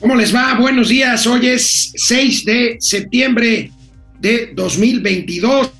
[0.00, 0.54] ¿Cómo les va?
[0.54, 1.26] Buenos días.
[1.26, 3.70] Hoy es 6 de septiembre
[4.18, 5.72] de 2022.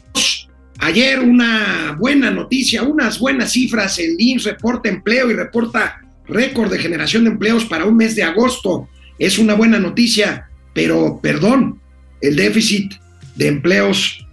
[0.78, 3.98] Ayer una buena noticia, unas buenas cifras.
[3.98, 8.22] El INS reporta empleo y reporta récord de generación de empleos para un mes de
[8.22, 8.88] agosto.
[9.18, 11.80] Es una buena noticia, pero perdón,
[12.20, 12.94] el déficit
[13.34, 14.24] de empleos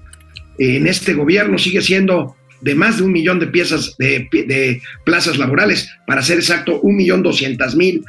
[0.60, 5.40] en este gobierno sigue siendo de más de un millón de piezas de, de plazas
[5.40, 8.04] laborales, para ser exacto, un millón doscientas mil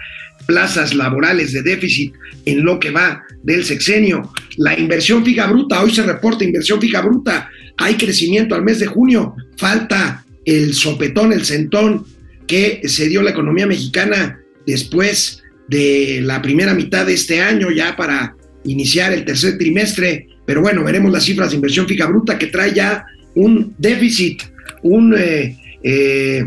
[0.47, 2.15] plazas laborales de déficit
[2.45, 4.31] en lo que va del sexenio.
[4.57, 8.87] La inversión fija bruta, hoy se reporta inversión fija bruta, hay crecimiento al mes de
[8.87, 12.05] junio, falta el sopetón, el centón
[12.47, 17.97] que se dio la economía mexicana después de la primera mitad de este año, ya
[17.97, 22.47] para iniciar el tercer trimestre, pero bueno, veremos las cifras de inversión fija bruta que
[22.49, 23.05] trae ya
[23.35, 24.43] un déficit,
[24.83, 26.45] un eh, eh,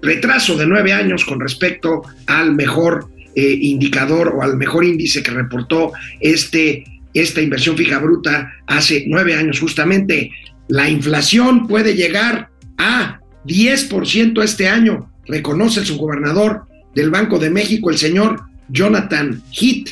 [0.00, 3.08] retraso de nueve años con respecto al mejor
[3.38, 9.34] eh, indicador o al mejor índice que reportó este, esta inversión fija bruta hace nueve
[9.34, 10.30] años justamente.
[10.68, 16.62] La inflación puede llegar a 10% este año, reconoce el subgobernador
[16.94, 19.90] del Banco de México, el señor Jonathan Heath.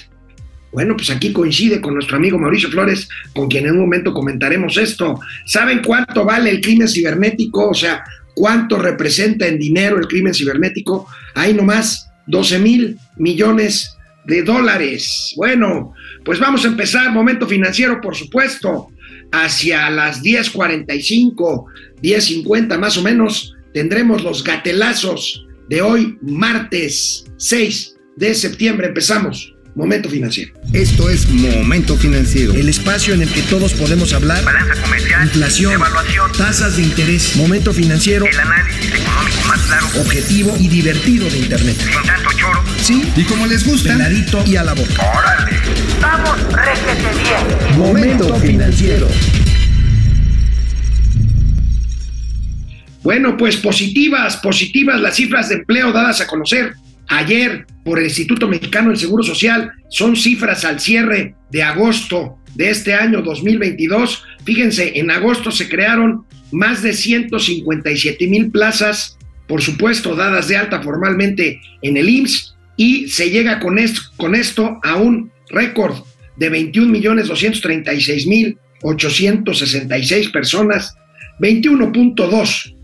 [0.73, 4.79] Bueno, pues aquí coincide con nuestro amigo Mauricio Flores, con quien en un momento comentaremos
[4.79, 5.21] esto.
[5.45, 7.69] ¿Saben cuánto vale el crimen cibernético?
[7.69, 8.03] O sea,
[8.35, 11.07] ¿cuánto representa en dinero el crimen cibernético?
[11.35, 15.33] Ahí nomás, 12 mil millones de dólares.
[15.37, 15.93] Bueno,
[16.25, 17.11] pues vamos a empezar.
[17.13, 18.89] Momento financiero, por supuesto.
[19.33, 21.65] Hacia las 10.45,
[22.03, 28.89] 10.50 más o menos, tendremos los gatelazos de hoy, martes 6 de septiembre.
[28.89, 29.55] Empezamos.
[29.75, 30.55] Momento Financiero.
[30.73, 32.55] Esto es Momento Financiero.
[32.55, 34.45] El espacio en el que todos podemos hablar.
[34.45, 35.25] Balanza comercial.
[35.25, 35.73] Inflación.
[35.73, 36.31] Evaluación.
[36.33, 37.35] Tasas de interés.
[37.35, 38.25] Momento Financiero.
[38.25, 39.87] El análisis económico más claro.
[40.01, 41.77] Objetivo y divertido de Internet.
[41.77, 42.63] Sin tanto choro.
[42.79, 43.03] Sí.
[43.17, 45.03] Y como les gusta, Peladito y a la boca.
[45.19, 45.57] ¡Órale!
[46.01, 47.79] ¡Vamos, réjete bien!
[47.79, 49.09] Momento Financiero.
[53.03, 56.73] Bueno, pues positivas, positivas las cifras de empleo dadas a conocer
[57.09, 59.73] ayer por el Instituto Mexicano del Seguro Social.
[59.91, 64.25] Son cifras al cierre de agosto de este año 2022.
[64.45, 70.83] Fíjense, en agosto se crearon más de 157 mil plazas, por supuesto, dadas de alta
[70.83, 75.97] formalmente en el IMSS, y se llega con esto, a un récord
[76.37, 80.95] de 21 millones 236 mil 866 personas,
[81.41, 82.75] 21.2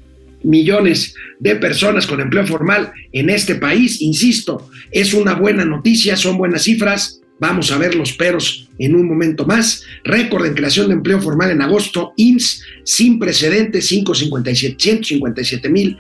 [0.43, 4.01] millones de personas con empleo formal en este país.
[4.01, 7.21] Insisto, es una buena noticia, son buenas cifras.
[7.39, 9.83] Vamos a ver los peros en un momento más.
[10.05, 15.99] Récord en creación de empleo formal en agosto, IMSS sin precedentes, 557, 157 mil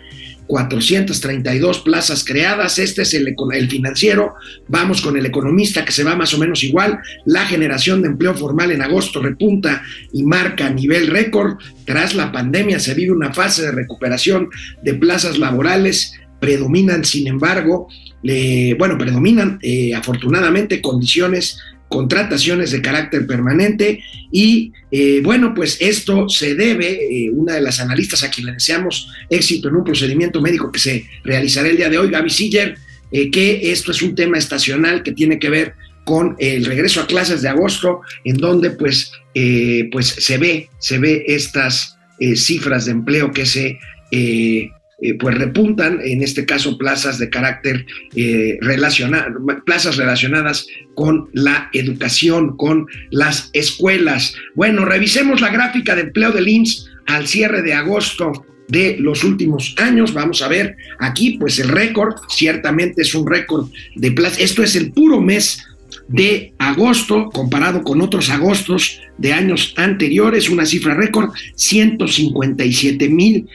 [0.50, 2.80] 432 plazas creadas.
[2.80, 4.34] Este es el, el, financiero.
[4.66, 6.98] Vamos con el economista que se va más o menos igual.
[7.24, 11.58] La generación de empleo formal en agosto repunta y marca nivel récord.
[11.84, 14.48] Tras la pandemia se vive una fase de recuperación
[14.82, 16.14] de plazas laborales.
[16.40, 17.86] Predominan, sin embargo,
[18.24, 26.28] eh, bueno, predominan eh, afortunadamente condiciones contrataciones de carácter permanente y eh, bueno, pues esto
[26.28, 30.40] se debe, eh, una de las analistas a quien le deseamos éxito en un procedimiento
[30.40, 32.78] médico que se realizará el día de hoy, Gaby Siller,
[33.10, 35.74] eh, que esto es un tema estacional que tiene que ver
[36.04, 39.12] con el regreso a clases de agosto, en donde pues,
[39.92, 41.96] pues se ve, se ve estas
[42.34, 43.78] cifras de empleo que se
[45.02, 48.58] eh, pues repuntan, en este caso plazas de carácter eh,
[49.64, 54.34] plazas relacionadas con la educación, con las escuelas.
[54.54, 59.74] Bueno, revisemos la gráfica de empleo del IMSS al cierre de agosto de los últimos
[59.78, 60.12] años.
[60.12, 64.40] Vamos a ver aquí, pues el récord, ciertamente es un récord de plazas.
[64.40, 65.66] Esto es el puro mes
[66.08, 73.48] de agosto comparado con otros agostos de años anteriores, una cifra récord, 157 mil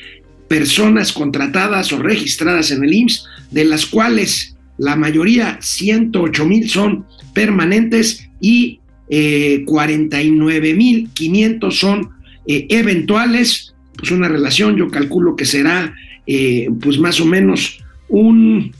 [0.48, 7.06] personas contratadas o registradas en el IMSS, de las cuales la mayoría, 108 mil, son
[7.34, 12.09] permanentes y eh, 49 mil 500 son
[12.47, 13.74] eh, eventuales.
[13.97, 15.94] Pues una relación, yo calculo que será
[16.28, 18.74] eh, pues más o menos un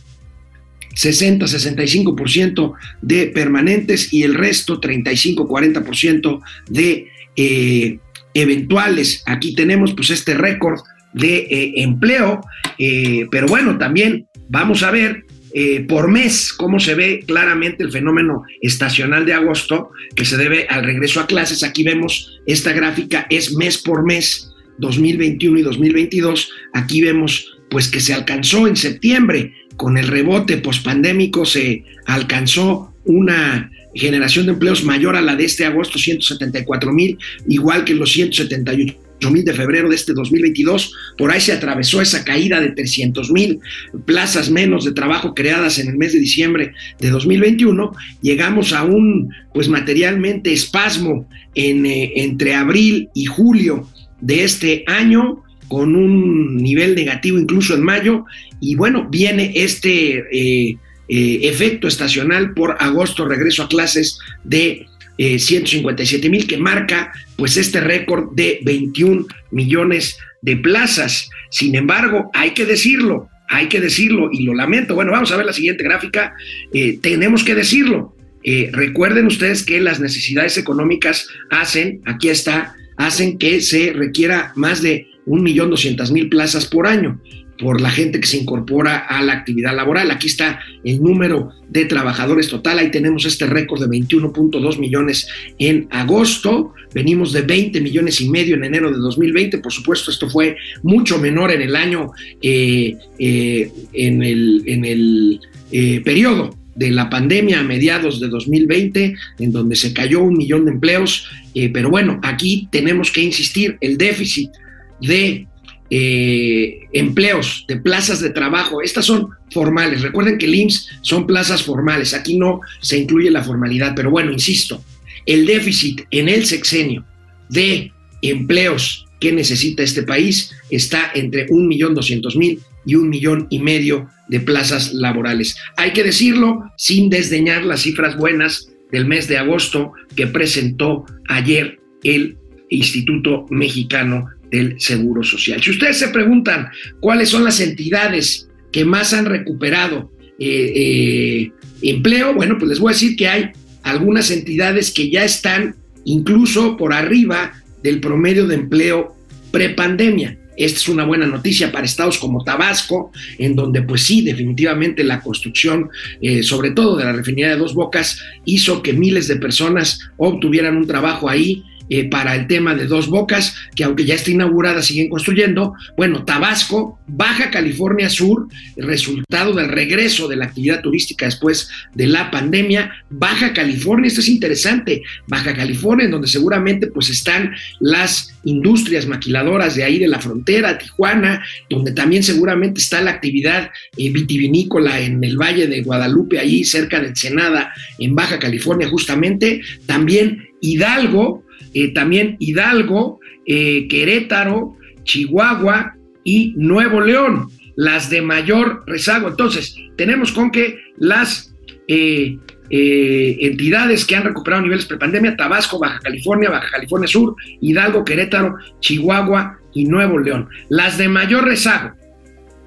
[0.96, 8.00] 60-65% de permanentes y el resto 35-40% de eh,
[8.34, 9.24] eventuales.
[9.26, 10.80] Aquí tenemos pues este récord
[11.16, 12.42] de eh, empleo,
[12.78, 15.24] eh, pero bueno, también vamos a ver
[15.54, 20.68] eh, por mes cómo se ve claramente el fenómeno estacional de agosto que se debe
[20.70, 21.64] al regreso a clases.
[21.64, 26.52] Aquí vemos esta gráfica, es mes por mes, 2021 y 2022.
[26.74, 33.72] Aquí vemos pues que se alcanzó en septiembre con el rebote pospandémico, se alcanzó una
[33.94, 38.78] generación de empleos mayor a la de este agosto, 174 mil, igual que los 178
[38.78, 43.60] mil de febrero de este 2022, por ahí se atravesó esa caída de 300 mil
[44.06, 47.92] plazas menos de trabajo creadas en el mes de diciembre de 2021,
[48.22, 53.88] llegamos a un, pues materialmente, espasmo en, eh, entre abril y julio
[54.22, 58.26] de este año, con un nivel negativo incluso en mayo,
[58.60, 60.78] y bueno, viene este eh,
[61.08, 64.86] eh, efecto estacional por agosto, regreso a clases de
[65.18, 71.30] 157 mil, que marca pues este récord de 21 millones de plazas.
[71.50, 74.96] Sin embargo, hay que decirlo, hay que decirlo y lo lamento.
[74.96, 76.34] Bueno, vamos a ver la siguiente gráfica.
[76.74, 78.16] Eh, tenemos que decirlo.
[78.44, 84.82] Eh, recuerden ustedes que las necesidades económicas hacen, aquí está, hacen que se requiera más
[84.82, 87.20] de un millón doscientas mil plazas por año
[87.58, 90.12] por la gente que se incorpora a la actividad laboral.
[90.12, 92.80] Aquí está el número de trabajadores total.
[92.80, 96.74] Ahí tenemos este récord de 21.2 millones en agosto.
[96.94, 99.60] Venimos de 20 millones y medio en enero de 2020.
[99.60, 102.12] Por supuesto, esto fue mucho menor en el año,
[102.42, 105.40] eh, eh, en el, en el
[105.72, 110.66] eh, periodo de la pandemia a mediados de 2020, en donde se cayó un millón
[110.66, 111.30] de empleos.
[111.72, 114.52] pero bueno, aquí tenemos que insistir, el déficit
[115.00, 115.48] de
[115.90, 118.82] eh, empleos, de plazas de trabajo.
[118.82, 120.02] Estas son formales.
[120.02, 122.14] Recuerden que el IMSS son plazas formales.
[122.14, 123.94] Aquí no se incluye la formalidad.
[123.96, 124.84] Pero bueno, insisto,
[125.26, 127.06] el déficit en el sexenio
[127.50, 127.92] de
[128.22, 133.60] empleos que necesita este país está entre un millón doscientos mil y un millón y
[133.60, 135.56] medio de plazas laborales.
[135.78, 141.80] Hay que decirlo sin desdeñar las cifras buenas del mes de agosto que presentó ayer
[142.04, 142.38] el
[142.70, 145.62] Instituto Mexicano del Seguro Social.
[145.62, 146.68] Si ustedes se preguntan
[147.00, 151.52] cuáles son las entidades que más han recuperado eh, eh,
[151.82, 153.52] empleo, bueno, pues les voy a decir que hay
[153.84, 155.76] algunas entidades que ya están
[156.06, 157.54] incluso por arriba
[157.84, 159.16] del promedio de empleo
[159.52, 160.38] prepandemia.
[160.58, 165.22] Esta es una buena noticia para estados como Tabasco, en donde pues sí, definitivamente la
[165.22, 165.90] construcción,
[166.22, 170.78] eh, sobre todo de la refinería de Dos Bocas, hizo que miles de personas obtuvieran
[170.78, 174.82] un trabajo ahí eh, para el tema de Dos Bocas, que aunque ya está inaugurada,
[174.82, 175.74] siguen construyendo.
[175.98, 178.48] Bueno, Tabasco, Baja California Sur,
[178.78, 182.92] resultado del regreso de la actividad turística después de la pandemia.
[183.10, 189.76] Baja California, esto es interesante, Baja California, en donde seguramente pues están las industrias maquiladoras
[189.76, 195.24] de ahí de la frontera, Tijuana, donde también seguramente está la actividad eh, vitivinícola en
[195.24, 199.62] el Valle de Guadalupe, ahí cerca de Ensenada, en Baja California justamente.
[199.86, 201.45] También Hidalgo,
[201.76, 205.94] eh, también Hidalgo, eh, Querétaro, Chihuahua
[206.24, 209.28] y Nuevo León, las de mayor rezago.
[209.28, 211.54] Entonces, tenemos con que las
[211.90, 212.38] eh,
[212.70, 219.60] entidades que han recuperado niveles prepandemia, Tabasco, Baja California, Baja California Sur, Hidalgo, Querétaro, Chihuahua
[219.74, 220.48] y Nuevo León.
[220.70, 221.94] Las de mayor rezago,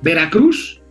[0.03, 0.83] Veracruz,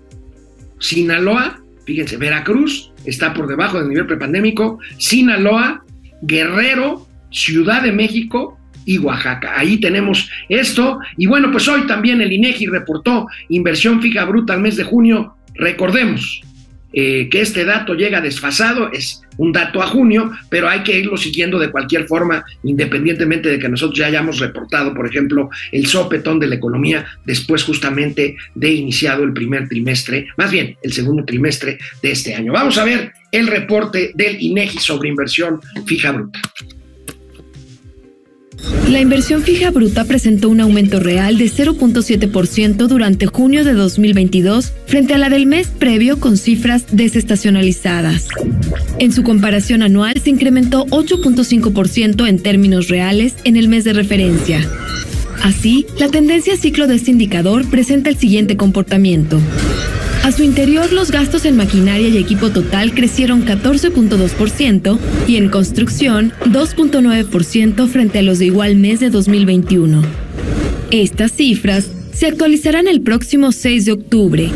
[0.79, 5.85] Sinaloa, fíjense, Veracruz está por debajo del nivel prepandémico, Sinaloa,
[6.23, 7.06] Guerrero,
[7.37, 9.53] Ciudad de México y Oaxaca.
[9.55, 10.99] Ahí tenemos esto.
[11.17, 15.35] Y bueno, pues hoy también el INEGI reportó inversión fija bruta al mes de junio.
[15.55, 16.41] Recordemos
[16.93, 21.17] eh, que este dato llega desfasado, es un dato a junio, pero hay que irlo
[21.17, 26.39] siguiendo de cualquier forma, independientemente de que nosotros ya hayamos reportado, por ejemplo, el sopetón
[26.39, 31.77] de la economía después justamente de iniciado el primer trimestre, más bien el segundo trimestre
[32.01, 32.53] de este año.
[32.53, 36.39] Vamos a ver el reporte del INEGI sobre inversión fija bruta.
[38.89, 45.13] La inversión fija bruta presentó un aumento real de 0.7% durante junio de 2022 frente
[45.13, 48.27] a la del mes previo con cifras desestacionalizadas.
[48.99, 54.67] En su comparación anual se incrementó 8.5% en términos reales en el mes de referencia.
[55.43, 59.39] Así, la tendencia ciclo de este indicador presenta el siguiente comportamiento.
[60.23, 66.33] A su interior, los gastos en maquinaria y equipo total crecieron 14.2% y en construcción
[66.45, 70.01] 2.9% frente a los de igual mes de 2021.
[70.91, 74.51] Estas cifras se actualizarán el próximo 6 de octubre.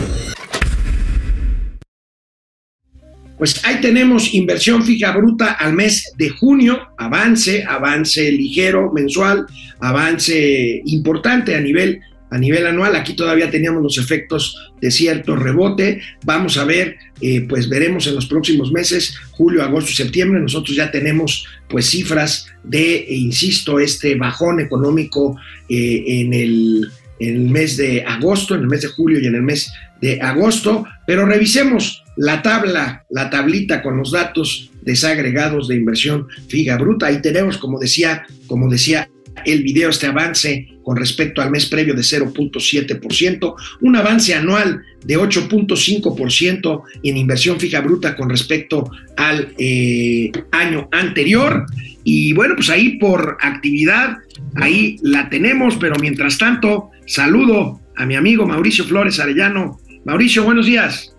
[3.37, 9.47] Pues ahí tenemos inversión fija bruta al mes de junio, avance, avance ligero mensual,
[9.79, 12.01] avance importante a nivel
[12.31, 12.95] a nivel anual.
[12.95, 16.01] Aquí todavía teníamos los efectos de cierto rebote.
[16.23, 20.39] Vamos a ver, eh, pues veremos en los próximos meses, julio, agosto septiembre.
[20.39, 25.37] Nosotros ya tenemos pues cifras de, e insisto, este bajón económico
[25.69, 29.35] eh, en, el, en el mes de agosto, en el mes de julio y en
[29.35, 29.71] el mes
[30.01, 30.85] de agosto.
[31.05, 37.07] Pero revisemos la tabla, la tablita con los datos desagregados de inversión fija bruta.
[37.07, 39.09] Ahí tenemos, como decía, como decía
[39.45, 45.17] el video, este avance con respecto al mes previo de 0.7%, un avance anual de
[45.17, 51.65] 8.5% en inversión fija bruta con respecto al eh, año anterior.
[52.03, 54.17] Y bueno, pues ahí por actividad,
[54.55, 59.79] ahí la tenemos, pero mientras tanto, saludo a mi amigo Mauricio Flores Arellano.
[60.03, 61.13] Mauricio, buenos días.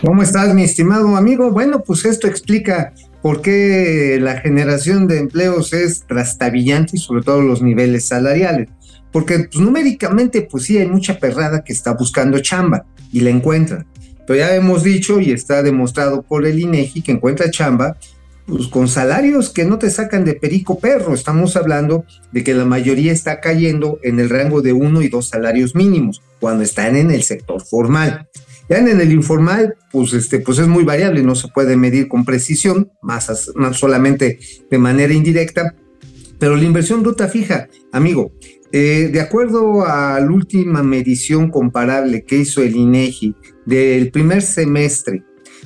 [0.00, 1.50] ¿Cómo estás, mi estimado amigo?
[1.50, 7.40] Bueno, pues esto explica por qué la generación de empleos es trastabillante y sobre todo
[7.40, 8.68] los niveles salariales.
[9.12, 13.86] Porque pues, numéricamente, pues sí, hay mucha perrada que está buscando chamba y la encuentra.
[14.26, 17.96] Pero ya hemos dicho y está demostrado por el INEGI que encuentra chamba
[18.46, 21.14] pues con salarios que no te sacan de perico perro.
[21.14, 25.28] Estamos hablando de que la mayoría está cayendo en el rango de uno y dos
[25.28, 28.28] salarios mínimos cuando están en el sector formal.
[28.68, 32.24] Ya en el informal, pues, este, pues es muy variable, no se puede medir con
[32.24, 34.38] precisión, más, más solamente
[34.70, 35.74] de manera indirecta,
[36.38, 38.32] pero la inversión bruta fija, amigo,
[38.72, 43.34] eh, de acuerdo a la última medición comparable que hizo el INEGI
[43.66, 45.22] del primer semestre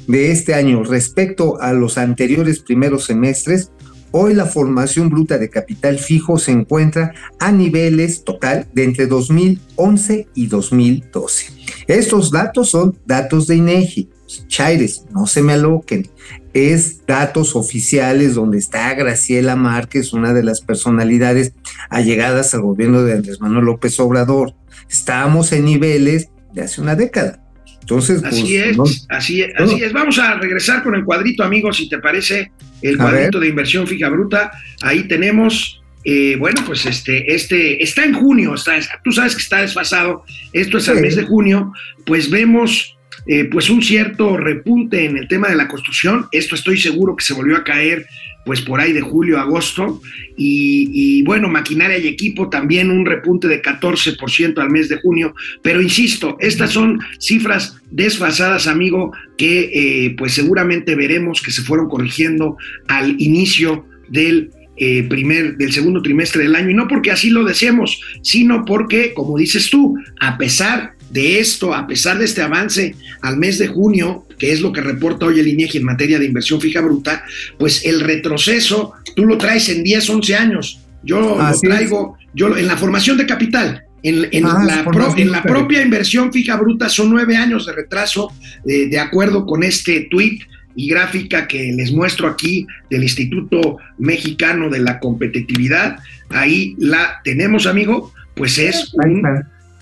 [0.06, 3.72] de este año respecto a los anteriores primeros semestres,
[4.16, 10.28] hoy la formación bruta de capital fijo se encuentra a niveles total de entre 2011
[10.34, 11.52] y 2012.
[11.86, 14.08] Estos datos son datos de INEGI.
[14.48, 16.08] Chaires, no se me aloquen.
[16.52, 21.52] Es datos oficiales donde está Graciela Márquez, una de las personalidades
[21.90, 24.54] allegadas al gobierno de Andrés Manuel López Obrador.
[24.90, 27.45] Estamos en niveles de hace una década.
[27.86, 29.92] Entonces, así pues, es, así es, así es.
[29.92, 32.50] Vamos a regresar con el cuadrito, amigos, si te parece,
[32.82, 34.50] el cuadrito de inversión fija bruta.
[34.82, 39.60] Ahí tenemos, eh, bueno, pues este, este, está en junio, está, tú sabes que está
[39.60, 41.72] desfasado, esto es al mes de junio,
[42.04, 42.96] pues vemos
[43.28, 46.26] eh, pues un cierto repunte en el tema de la construcción.
[46.32, 48.04] Esto estoy seguro que se volvió a caer
[48.46, 50.00] pues por ahí de julio, agosto.
[50.36, 55.34] Y, bueno, maquinaria y equipo también un repunte de 14% al mes de junio.
[55.62, 61.88] Pero insisto, estas son cifras desfasadas, amigo, que eh, pues seguramente veremos que se fueron
[61.88, 67.30] corrigiendo al inicio del eh, primer, del segundo trimestre del año, y no porque así
[67.30, 72.42] lo deseemos, sino porque, como dices tú, a pesar de esto, a pesar de este
[72.42, 76.18] avance al mes de junio, que es lo que reporta hoy el INEGI en materia
[76.18, 77.24] de inversión fija bruta,
[77.58, 80.80] pues el retroceso tú lo traes en 10, 11 años.
[81.02, 84.84] Yo lo traigo, yo en la formación de capital, en, ah, la,
[85.16, 88.32] en la, propia inversión fija bruta son nueve años de retraso,
[88.66, 90.40] eh, de acuerdo con este tweet
[90.76, 95.98] y gráfica que les muestro aquí del Instituto Mexicano de la Competitividad.
[96.28, 99.22] Ahí la tenemos, amigo, pues es un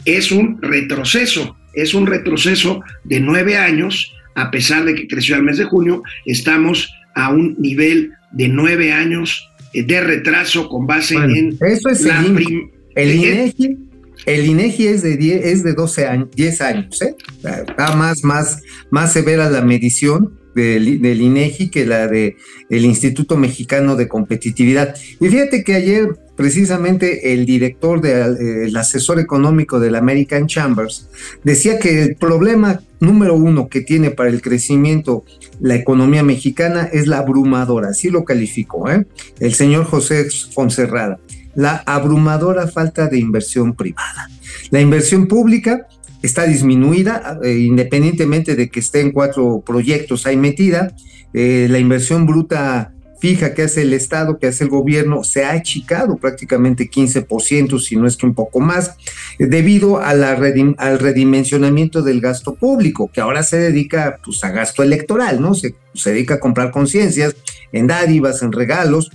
[0.04, 5.42] es un retroceso, es un retroceso de nueve años, a pesar de que creció al
[5.42, 11.14] mes de junio, estamos a un nivel de nueve años eh, de retraso con base
[11.14, 13.78] en eso es el, el INEGI.
[14.26, 17.14] El INEGI es de 10, es de 12 años, 10 años, ¿eh?
[17.42, 22.36] Está más, más, más severa la medición del, del, INEGI que la el
[22.70, 24.94] Instituto Mexicano de Competitividad.
[25.20, 31.08] Y fíjate que ayer precisamente el director del asesor económico del American Chambers,
[31.44, 35.24] decía que el problema número uno que tiene para el crecimiento
[35.60, 39.06] la economía mexicana es la abrumadora, así lo calificó ¿eh?
[39.38, 41.20] el señor José Fonserrada,
[41.54, 44.28] la abrumadora falta de inversión privada.
[44.70, 45.86] La inversión pública
[46.26, 50.94] está disminuida, eh, independientemente de que esté en cuatro proyectos ahí metida,
[51.34, 55.52] eh, la inversión bruta fija que hace el Estado, que hace el gobierno, se ha
[55.52, 58.96] achicado prácticamente 15%, si no es que un poco más,
[59.38, 65.40] debido a al redimensionamiento del gasto público, que ahora se dedica pues, a gasto electoral,
[65.40, 65.54] ¿no?
[65.54, 67.34] Se, se dedica a comprar conciencias
[67.72, 69.10] en dádivas, en regalos,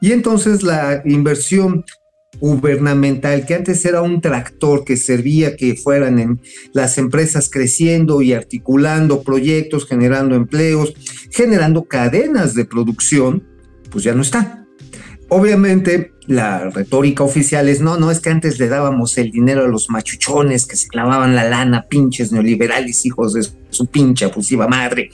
[0.00, 1.84] y entonces la inversión
[2.40, 6.40] gubernamental, que antes era un tractor que servía que fueran en
[6.72, 10.94] las empresas creciendo y articulando proyectos, generando empleos,
[11.30, 13.44] generando cadenas de producción,
[13.90, 14.66] pues ya no está.
[15.28, 19.68] Obviamente la retórica oficial es, no, no, es que antes le dábamos el dinero a
[19.68, 25.10] los machuchones que se clavaban la lana, pinches neoliberales, hijos de su pinche abusiva madre.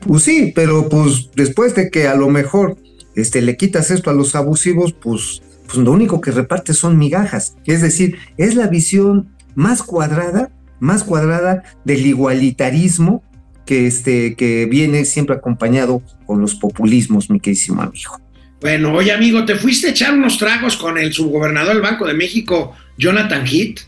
[0.00, 2.76] Pues sí, pero pues después de que a lo mejor
[3.14, 7.56] este, le quitas esto a los abusivos, pues pues lo único que reparte son migajas.
[7.64, 10.50] Es decir, es la visión más cuadrada,
[10.80, 13.22] más cuadrada del igualitarismo
[13.66, 18.20] que, este, que viene siempre acompañado con los populismos, mi queridísimo amigo.
[18.60, 22.14] Bueno, oye amigo, ¿te fuiste a echar unos tragos con el subgobernador del Banco de
[22.14, 23.82] México, Jonathan Heath?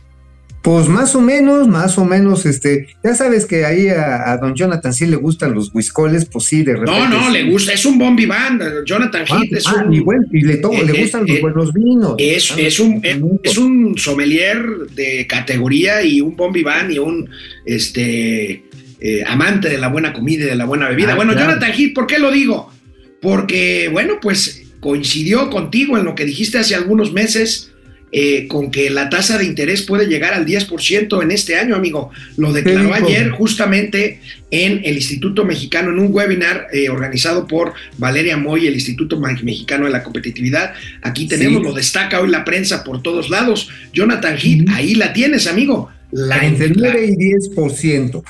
[0.62, 4.94] Pues más o menos, más o menos, este, ya sabes que ahí a, don Jonathan
[4.94, 7.00] sí le gustan los whiskoles, pues sí, de repente.
[7.00, 9.92] No, no, le gusta, es un bombi band, Jonathan ah, Heath es ah, un.
[9.92, 12.14] Y, bueno, y le, eh, le gustan los eh, buenos vinos.
[12.16, 13.00] Es, es, un,
[13.42, 14.64] es, un sommelier
[14.94, 17.28] de categoría y un bombi band y un
[17.66, 18.62] este
[19.00, 21.14] eh, amante de la buena comida y de la buena bebida.
[21.14, 22.72] Ah, bueno, Jonathan Heath, ¿por qué lo digo?
[23.20, 27.71] Porque, bueno, pues coincidió contigo en lo que dijiste hace algunos meses
[28.14, 32.10] eh, con que la tasa de interés puede llegar al 10% en este año, amigo.
[32.36, 38.36] Lo declaró ayer justamente en el Instituto Mexicano, en un webinar eh, organizado por Valeria
[38.36, 40.74] Moy, el Instituto Mexicano de la Competitividad.
[41.00, 43.70] Aquí tenemos, lo destaca hoy la prensa por todos lados.
[43.94, 45.90] Jonathan Heath, ahí la tienes, amigo.
[46.10, 48.22] La, entre 9 y 10%.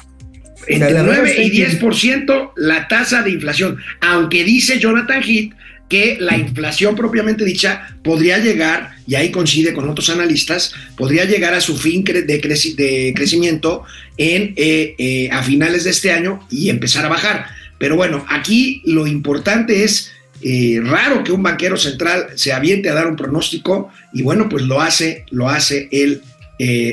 [0.69, 5.55] Entre 9 y 10% la tasa de inflación, aunque dice Jonathan Heath
[5.93, 11.53] que la inflación propiamente dicha podría llegar, y ahí coincide con otros analistas, podría llegar
[11.53, 13.85] a su fin de, crecimiento
[14.17, 17.45] en, eh, eh, a finales de este año y empezar a bajar.
[17.77, 22.95] Pero bueno, aquí lo importante es eh, raro que un banquero central se aviente a
[22.95, 26.23] dar un pronóstico y bueno, pues lo hace, lo hace el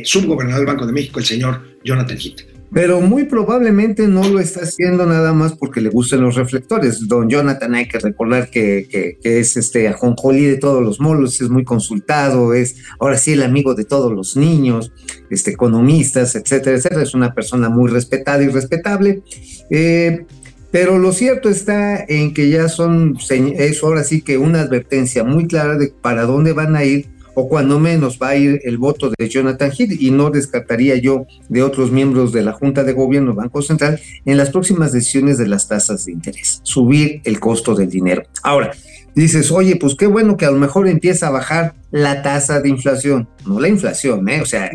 [0.03, 4.61] subgobernador del Banco de México, el señor Jonathan Heath pero muy probablemente no lo está
[4.61, 7.07] haciendo nada más porque le gusten los reflectores.
[7.07, 11.49] Don Jonathan, hay que recordar que, que, es este ajonjolí de todos los molos, es
[11.49, 14.91] muy consultado, es ahora sí el amigo de todos los niños,
[15.29, 17.01] este, economistas, etcétera, etcétera.
[17.01, 19.23] Es una persona muy respetada y respetable.
[19.71, 20.25] Eh,
[20.71, 25.47] pero lo cierto está en que ya son, es ahora sí que una advertencia muy
[25.47, 27.07] clara de para dónde van a ir
[27.39, 31.25] o cuando menos va a ir el voto de Jonathan Heath y no descartaría yo
[31.48, 35.48] de otros miembros de la Junta de Gobierno Banco Central en las próximas decisiones de
[35.48, 38.24] las tasas de interés, subir el costo del dinero.
[38.43, 38.72] Ahora,
[39.15, 42.67] dices, oye, pues qué bueno que a lo mejor empieza a bajar la tasa de
[42.67, 44.41] inflación, no la inflación, ¿eh?
[44.41, 44.69] O sea,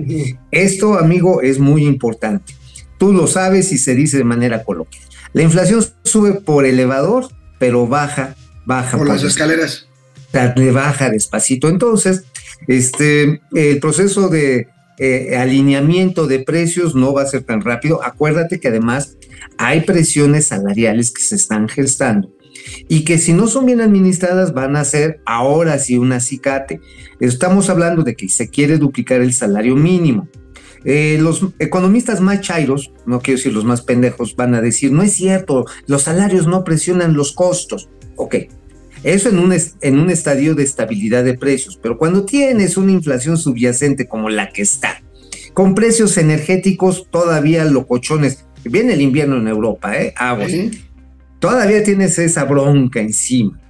[0.50, 2.54] esto, amigo, es muy importante.
[2.98, 5.04] Tú lo sabes y se dice de manera coloquial.
[5.34, 7.28] La inflación sube por elevador,
[7.58, 9.86] pero baja, baja por, las escaleras.
[10.56, 11.68] Le baja despacito.
[11.68, 12.24] Entonces,
[12.66, 18.02] este, el proceso de eh, alineamiento de precios no va a ser tan rápido.
[18.04, 19.16] Acuérdate que además
[19.58, 22.32] hay presiones salariales que se están gestando
[22.88, 26.80] y que si no son bien administradas van a ser ahora sí un acicate.
[27.20, 30.28] Estamos hablando de que se quiere duplicar el salario mínimo.
[30.84, 35.02] Eh, los economistas más chairos, no quiero decir los más pendejos, van a decir, no
[35.02, 37.88] es cierto, los salarios no presionan los costos.
[38.16, 38.36] Ok,
[39.04, 43.36] eso en un, en un estadio de estabilidad de precios, pero cuando tienes una inflación
[43.36, 45.02] subyacente como la que está,
[45.52, 50.14] con precios energéticos todavía locochones, viene el invierno en Europa, ¿eh?
[50.16, 50.52] Aguas.
[51.38, 53.60] Todavía tienes esa bronca encima.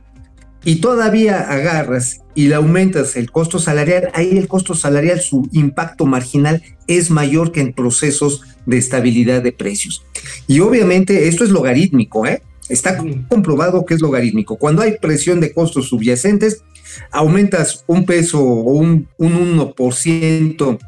[0.65, 6.07] Y todavía agarras y le aumentas el costo salarial, ahí el costo salarial, su impacto
[6.07, 10.05] marginal es mayor que en procesos de estabilidad de precios.
[10.47, 12.41] Y obviamente esto es logarítmico, ¿eh?
[12.69, 12.97] Está
[13.29, 14.57] comprobado que es logarítmico.
[14.57, 16.63] Cuando hay presión de costos subyacentes,
[17.11, 20.79] aumentas un peso o un, un 1%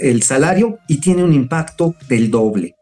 [0.00, 2.74] el salario y tiene un impacto del doble.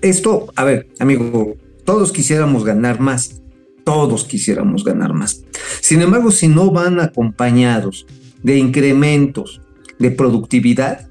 [0.00, 3.42] Esto, a ver, amigo, todos quisiéramos ganar más,
[3.84, 5.44] todos quisiéramos ganar más.
[5.80, 8.06] Sin embargo, si no van acompañados
[8.42, 9.60] de incrementos
[9.98, 11.08] de productividad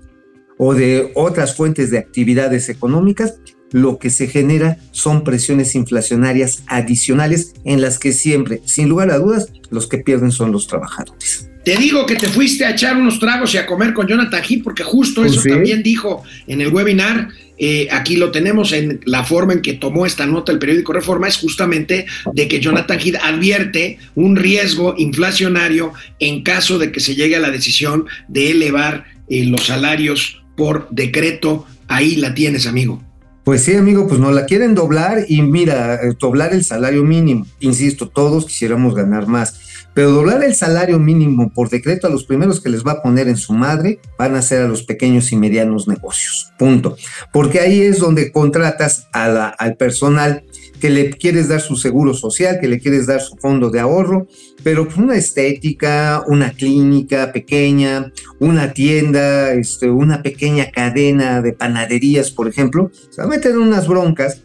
[0.57, 3.39] o de otras fuentes de actividades económicas,
[3.75, 9.17] lo que se genera son presiones inflacionarias adicionales en las que siempre, sin lugar a
[9.17, 11.49] dudas, los que pierden son los trabajadores.
[11.65, 14.63] Te digo que te fuiste a echar unos tragos y a comer con Jonathan Heath,
[14.63, 17.27] porque justo pues eso también dijo en el webinar.
[17.57, 21.27] Eh, aquí lo tenemos en la forma en que tomó esta nota el periódico Reforma,
[21.27, 27.15] es justamente de que Jonathan Heath advierte un riesgo inflacionario en caso de que se
[27.15, 31.67] llegue a la decisión de elevar eh, los salarios por decreto.
[31.89, 33.03] Ahí la tienes, amigo.
[33.45, 37.45] Pues sí, amigo, pues no la quieren doblar y mira, eh, doblar el salario mínimo.
[37.59, 39.59] Insisto, todos quisiéramos ganar más,
[39.93, 43.27] pero doblar el salario mínimo por decreto a los primeros que les va a poner
[43.27, 46.53] en su madre van a ser a los pequeños y medianos negocios.
[46.57, 46.97] Punto.
[47.31, 50.43] Porque ahí es donde contratas al personal
[50.79, 54.27] que le quieres dar su seguro social, que le quieres dar su fondo de ahorro,
[54.63, 62.47] pero una estética, una clínica pequeña, una tienda, este, una pequeña cadena de panaderías, por
[62.47, 64.41] ejemplo, se va a meter en unas broncas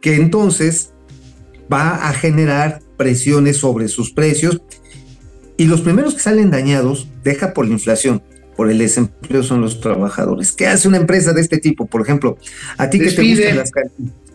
[0.00, 0.92] que entonces
[1.72, 4.60] va a generar presiones sobre sus precios
[5.56, 8.22] y los primeros que salen dañados, deja por la inflación,
[8.56, 10.52] por el desempleo son los trabajadores.
[10.52, 11.86] ¿Qué hace una empresa de este tipo?
[11.86, 12.38] Por ejemplo,
[12.76, 13.70] a ti que te gustan las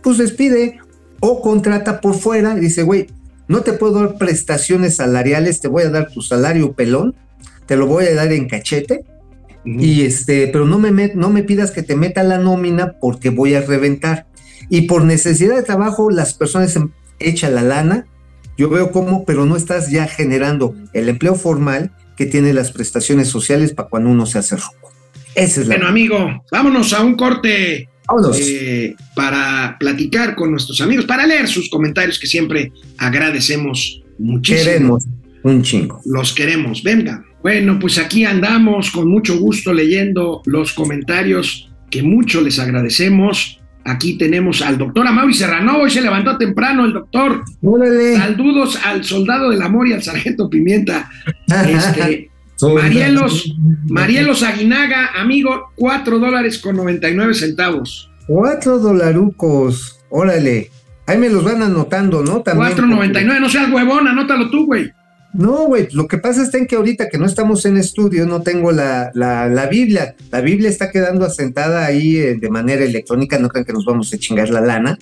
[0.02, 0.80] pues despide
[1.22, 3.08] o contrata por fuera y dice, güey,
[3.48, 7.16] no te puedo dar prestaciones salariales, te voy a dar tu salario pelón,
[7.66, 9.04] te lo voy a dar en cachete
[9.66, 13.30] Y este, pero no me, met- no me pidas que te meta la nómina porque
[13.30, 14.26] voy a reventar.
[14.70, 16.78] Y por necesidad de trabajo, las personas
[17.20, 18.06] echan la lana.
[18.58, 23.28] Yo veo cómo, pero no estás ya generando el empleo formal que tiene las prestaciones
[23.30, 24.92] sociales para cuando uno se hace ruco.
[25.36, 25.76] Esa es la.
[25.76, 27.90] Bueno, amigo, vámonos a un corte.
[28.40, 34.66] Eh, para platicar con nuestros amigos, para leer sus comentarios que siempre agradecemos muchísimo.
[34.66, 35.08] Queremos
[35.44, 36.02] un chingo.
[36.06, 37.24] Los queremos, venga.
[37.42, 43.60] Bueno, pues aquí andamos con mucho gusto leyendo los comentarios que mucho les agradecemos.
[43.86, 47.44] Aquí tenemos al doctor Amaury Serrano, hoy se levantó temprano el doctor.
[48.18, 51.10] Saludos al soldado del amor y al sargento Pimienta.
[51.68, 52.30] Este,
[52.62, 53.56] Marielos,
[53.88, 58.10] Marielos Aguinaga, amigo, 4 dólares con 99 centavos.
[58.28, 60.00] Cuatro dolarucos.
[60.10, 60.70] Órale.
[61.08, 62.42] Ahí me los van anotando, ¿no?
[62.42, 62.78] También.
[62.78, 64.92] 4.99, no seas huevón, anótalo tú, güey.
[65.34, 68.42] No, güey, lo que pasa está en que ahorita que no estamos en estudio, no
[68.42, 70.16] tengo la, la, la Biblia.
[70.32, 74.14] La Biblia está quedando asentada ahí eh, de manera electrónica, no crean que nos vamos
[74.14, 74.98] a chingar la lana,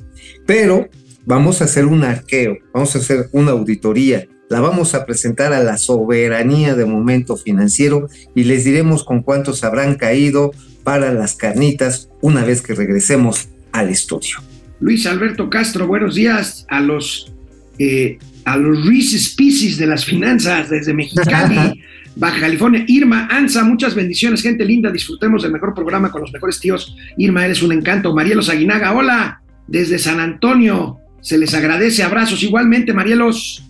[0.46, 0.88] pero
[1.26, 5.64] vamos a hacer un arqueo, vamos a hacer una auditoría, la vamos a presentar a
[5.64, 10.52] la soberanía de momento financiero y les diremos con cuántos habrán caído
[10.84, 14.38] para las carnitas una vez que regresemos al estudio.
[14.80, 17.34] Luis Alberto Castro, buenos días a los
[17.80, 21.84] eh, a los de las finanzas desde Mexicali,
[22.16, 22.86] Baja California.
[22.88, 24.90] Irma Anza, muchas bendiciones, gente linda.
[24.90, 26.96] Disfrutemos del mejor programa con los mejores tíos.
[27.18, 28.16] Irma, eres un encanto.
[28.16, 30.98] Marielos Aguinaga, hola, desde San Antonio.
[31.22, 32.42] Se les agradece, abrazos.
[32.42, 33.67] Igualmente, Marielos.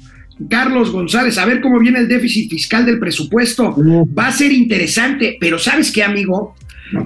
[0.49, 3.75] Carlos González, a ver cómo viene el déficit fiscal del presupuesto.
[4.17, 6.55] Va a ser interesante, pero ¿sabes qué, amigo?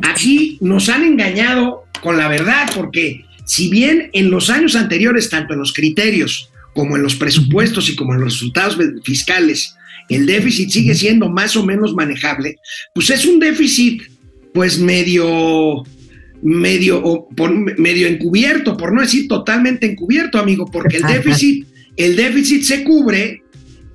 [0.03, 5.53] Aquí nos han engañado con la verdad, porque si bien en los años anteriores, tanto
[5.53, 9.75] en los criterios como en los presupuestos y como en los resultados fiscales,
[10.09, 12.57] el déficit sigue siendo más o menos manejable,
[12.93, 14.03] pues es un déficit
[14.53, 15.83] pues medio
[16.41, 22.15] medio o por, medio encubierto, por no decir totalmente encubierto, amigo, porque el déficit el
[22.15, 23.43] déficit se cubre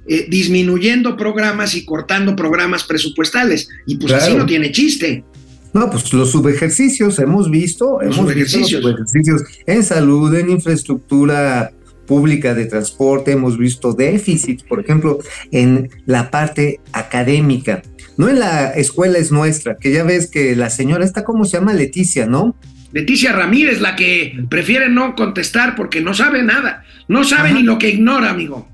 [0.08, 4.24] eh, disminuyendo programas y cortando programas presupuestales y pues Claro.
[4.24, 5.24] así no tiene chiste.
[5.72, 9.42] No, pues los subejercicios hemos visto, Los hemos visto los subejercicios.
[9.66, 11.72] en salud, en infraestructura
[12.06, 15.18] pública de transporte, hemos visto déficits, por ejemplo,
[15.50, 17.82] en la parte académica.
[18.16, 21.58] No en la escuela es nuestra, que ya ves que la señora está, ¿cómo se
[21.58, 21.74] llama?
[21.74, 22.56] Leticia, ¿no?
[22.96, 27.58] Leticia Ramírez, la que prefiere no contestar porque no sabe nada, no sabe Ajá.
[27.58, 28.66] ni lo que ignora, amigo.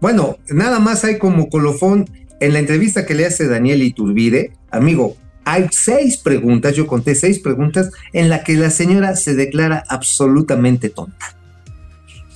[0.00, 2.08] Bueno, nada más hay como colofón
[2.38, 7.40] en la entrevista que le hace Daniel Iturbide, amigo, hay seis preguntas, yo conté seis
[7.40, 11.34] preguntas en la que la señora se declara absolutamente tonta.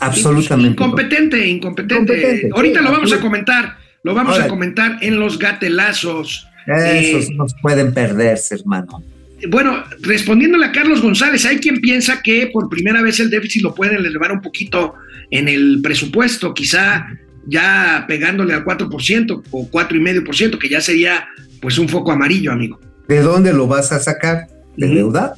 [0.00, 0.76] Absolutamente.
[0.76, 1.02] tonta.
[1.02, 2.14] Incompetente, incompetente.
[2.14, 6.48] Incompetente, Ahorita sí, lo vamos a comentar, lo vamos a comentar en los gatelazos.
[6.66, 9.04] Esos Eh, nos pueden perderse, hermano.
[9.46, 13.74] Bueno, respondiéndole a Carlos González, hay quien piensa que por primera vez el déficit lo
[13.74, 14.94] pueden elevar un poquito
[15.30, 17.06] en el presupuesto, quizá
[17.46, 21.28] ya pegándole al 4% o 4,5%, que ya sería
[21.60, 22.80] pues un foco amarillo, amigo.
[23.06, 24.48] ¿De dónde lo vas a sacar?
[24.76, 25.34] ¿De deuda?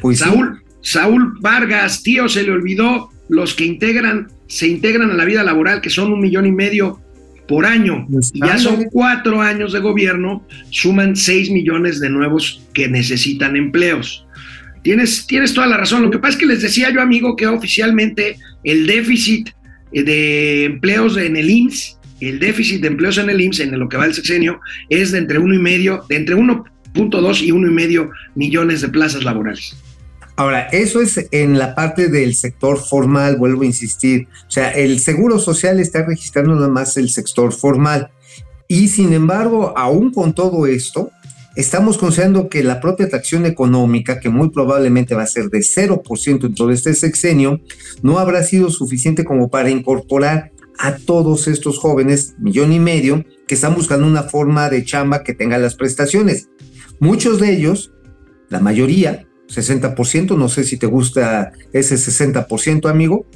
[0.00, 0.24] Pues sí.
[0.24, 5.42] Saúl, Saúl Vargas, tío, se le olvidó los que integran, se integran a la vida
[5.42, 7.00] laboral, que son un millón y medio
[7.46, 8.06] por año.
[8.10, 13.56] Pues, Y ya son cuatro años de gobierno, suman seis millones de nuevos que necesitan
[13.56, 14.26] empleos.
[14.82, 16.02] Tienes, tienes toda la razón.
[16.02, 19.50] Lo que pasa es que les decía yo, amigo, que oficialmente el déficit
[19.92, 23.88] eh, de empleos en el IMSS, el déficit de empleos en el IMSS, en lo
[23.88, 27.68] que va el sexenio, es de entre uno y medio, de entre 1.2 y uno
[27.68, 29.76] y medio millones de plazas laborales.
[30.36, 34.28] Ahora, eso es en la parte del sector formal, vuelvo a insistir.
[34.46, 38.10] O sea, el seguro social está registrando nada más el sector formal.
[38.68, 41.10] Y sin embargo, aún con todo esto,
[41.56, 46.44] estamos considerando que la propia atracción económica, que muy probablemente va a ser de 0%
[46.44, 47.60] en todo este sexenio,
[48.02, 53.54] no habrá sido suficiente como para incorporar a todos estos jóvenes, millón y medio, que
[53.54, 56.50] están buscando una forma de chamba que tenga las prestaciones.
[57.00, 57.94] Muchos de ellos,
[58.50, 63.26] la mayoría, 60%, no sé si te gusta ese 60%, amigo,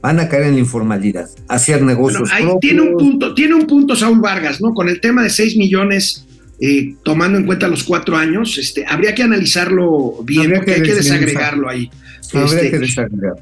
[0.00, 2.60] van a caer en la informalidad, hacer negocios Bueno, ahí propios.
[2.60, 4.72] tiene un punto, tiene un punto Saúl Vargas, ¿no?
[4.72, 6.24] Con el tema de 6 millones,
[6.60, 10.80] eh, tomando en cuenta los cuatro años, este, habría que analizarlo bien, Habría porque que
[10.80, 11.90] hay que desagregarlo ahí.
[12.32, 13.34] Habría Este, que desagregar.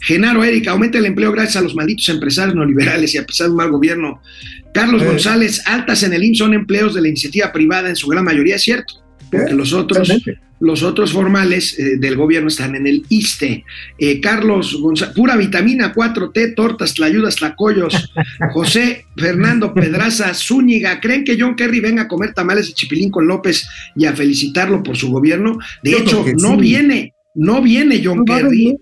[0.00, 3.52] Genaro Erika, aumenta el empleo gracias a los malditos empresarios neoliberales y a pesar de
[3.52, 4.20] un mal gobierno.
[4.74, 5.06] Carlos Eh.
[5.06, 8.56] González, altas en el IMSS son empleos de la iniciativa privada en su gran mayoría,
[8.56, 8.94] es cierto,
[9.30, 10.40] porque Eh, los otros, Totalmente.
[10.64, 13.64] Los otros formales eh, del gobierno están en el ISTE.
[13.98, 18.10] Eh, Carlos González, pura vitamina 4T, tortas, tlayudas, tlacoyos.
[18.52, 23.26] José Fernando Pedraza Zúñiga, ¿creen que John Kerry venga a comer tamales de chipilín con
[23.26, 25.58] López y a felicitarlo por su gobierno?
[25.82, 26.60] De Yo hecho, no sí.
[26.60, 28.48] viene, no viene John No Kerry.
[28.50, 28.76] venir.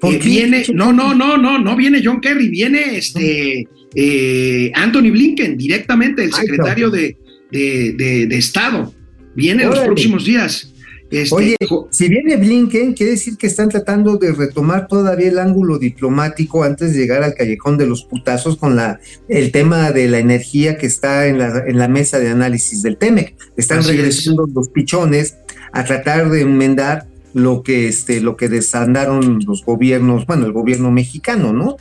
[0.00, 3.66] ¿Por Eh, viene, no, no, no, no, no viene John Kerry, viene este
[3.96, 7.16] eh, Anthony Blinken, directamente, el secretario de,
[7.50, 8.92] de, de- de Estado.
[9.36, 10.70] Viene en los próximos días.
[11.14, 11.56] Este, Oye,
[11.90, 16.92] si viene Blinken, quiere decir que están tratando de retomar todavía el ángulo diplomático antes
[16.92, 18.98] de llegar al callejón de los putazos con la,
[19.28, 22.96] el tema de la energía que está en la, en la mesa de análisis del
[22.96, 23.36] TEMEC.
[23.56, 25.36] Están Así regresando los pichones
[25.72, 30.90] a tratar de enmendar lo que, este, lo que desandaron los gobiernos, bueno, el gobierno
[30.90, 31.76] mexicano, ¿no?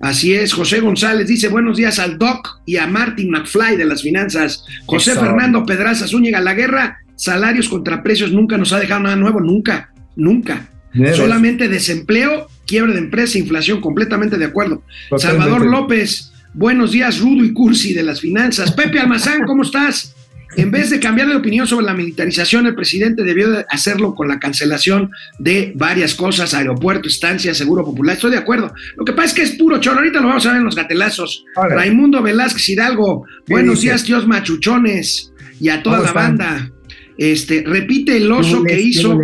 [0.00, 4.02] Así es, José González dice buenos días al Doc y a Martin McFly de las
[4.02, 4.64] finanzas.
[4.84, 5.20] José Eso.
[5.20, 9.92] Fernando Pedraza Zúñiga, la guerra, salarios contra precios nunca nos ha dejado nada nuevo, nunca,
[10.14, 10.68] nunca.
[11.14, 14.82] Solamente desempleo, quiebre de empresa, inflación, completamente de acuerdo.
[15.10, 15.44] Totalmente.
[15.44, 18.72] Salvador López, buenos días, Rudo y Cursi de las finanzas.
[18.72, 20.14] Pepe Almazán, ¿cómo estás?
[20.56, 24.26] En vez de cambiar de opinión sobre la militarización, el presidente debió de hacerlo con
[24.26, 28.14] la cancelación de varias cosas, aeropuerto, estancia, seguro popular.
[28.14, 28.72] Estoy de acuerdo.
[28.96, 29.98] Lo que pasa es que es puro choro.
[29.98, 31.44] Ahorita lo vamos a ver en los gatelazos.
[31.56, 31.74] Órale.
[31.74, 33.88] Raimundo Velázquez Hidalgo, ¿Qué buenos dice?
[33.88, 36.38] días, tíos machuchones, y a toda ¿Cómo la están?
[36.38, 36.72] banda.
[37.18, 39.18] Este, repite el oso ¿Qué que hizo.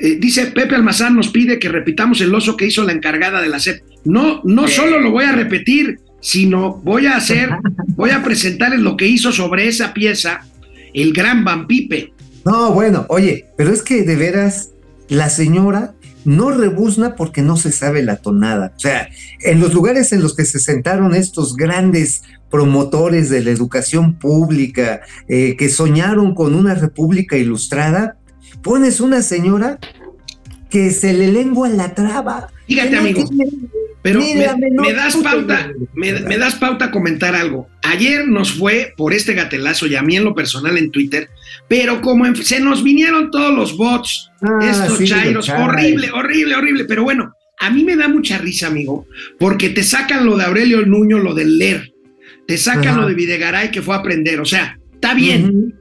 [0.00, 3.48] Eh, dice Pepe Almazán nos pide que repitamos el oso que hizo la encargada de
[3.48, 3.82] la SEP.
[4.04, 7.50] No, no solo lo voy a repetir, sino voy a hacer,
[7.96, 10.46] voy a presentarles lo que hizo sobre esa pieza
[10.94, 12.12] el gran Van Pipe.
[12.44, 14.70] No, bueno, oye, pero es que de veras
[15.08, 18.72] la señora no rebuzna porque no se sabe la tonada.
[18.76, 19.08] O sea,
[19.40, 25.00] en los lugares en los que se sentaron estos grandes promotores de la educación pública,
[25.28, 28.16] eh, que soñaron con una república ilustrada,
[28.62, 29.78] pones una señora
[30.70, 32.48] que se le lengua la traba.
[32.66, 33.24] Fíjate, no amigo,
[34.02, 37.66] Pero me, das pauta, me, me das pauta a comentar algo.
[37.82, 41.28] Ayer nos fue por este gatelazo y a mí en lo personal en Twitter,
[41.68, 45.48] pero como en- se nos vinieron todos los bots, Ah, estos sí, chairos.
[45.48, 46.84] horrible, horrible, horrible.
[46.84, 49.06] Pero bueno, a mí me da mucha risa, amigo,
[49.38, 51.92] porque te sacan lo de Aurelio Nuño, lo del leer,
[52.48, 53.00] te sacan Ajá.
[53.02, 55.74] lo de Videgaray que fue a aprender, o sea, está bien.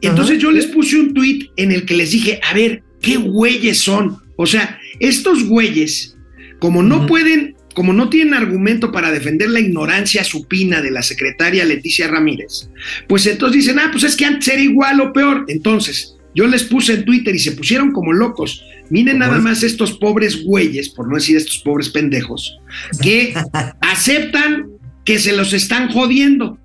[0.00, 0.42] Entonces Ajá.
[0.42, 4.16] yo les puse un tweet en el que les dije, a ver, ¿qué güeyes son?
[4.36, 6.16] O sea, estos güeyes,
[6.60, 11.62] como no pueden, como no tienen argumento para defender la ignorancia supina de la secretaria
[11.66, 12.70] Leticia Ramírez,
[13.06, 15.44] pues entonces dicen, ah, pues es que antes era igual o peor.
[15.48, 18.64] Entonces, yo les puse en Twitter y se pusieron como locos.
[18.88, 19.42] Miren ¿Cómo nada es?
[19.42, 22.56] más estos pobres güeyes, por no decir estos pobres pendejos,
[23.02, 23.34] que
[23.82, 24.73] aceptan
[25.04, 26.58] que se los están jodiendo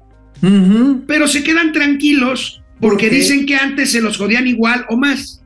[1.08, 5.43] pero se quedan tranquilos ¿Por porque dicen que antes se los jodían igual o más.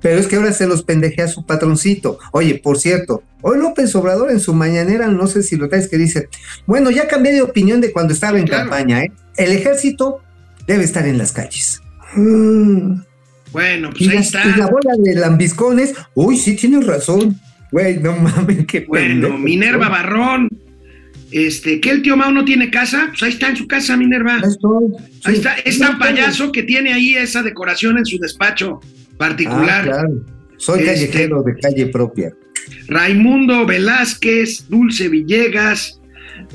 [0.00, 2.18] Pero es que ahora se los pendejea su patroncito.
[2.30, 5.98] Oye, por cierto, hoy López Obrador en su mañanera, no sé si lo traes, que
[5.98, 6.28] dice,
[6.66, 8.70] bueno, ya cambié de opinión de cuando estaba en Claro.
[8.70, 9.10] campaña, ¿eh?
[9.36, 10.20] El ejército
[10.68, 11.82] debe estar en las calles.
[12.14, 13.00] Mm.
[13.52, 14.44] Bueno, pues Y, ahí las- está.
[14.44, 17.40] y la bola de lambiscones, uy, sí tienes razón.
[17.72, 19.38] Güey, no mames, qué Bueno, pendejo.
[19.38, 20.48] Minerva Barrón.
[21.32, 24.36] Este, que el tío Mao no tiene casa, pues ahí está en su casa, Minerva.
[24.36, 24.84] Ahí estoy.
[25.24, 25.40] Ahí Sí.
[25.40, 29.84] está, es tan payaso que tiene ahí esa decoración en su despacho Ah, particular.
[29.84, 30.24] claro.
[30.56, 32.32] Soy Este- callejero de calle propia.
[32.88, 35.96] Raimundo Velázquez, Dulce Villegas.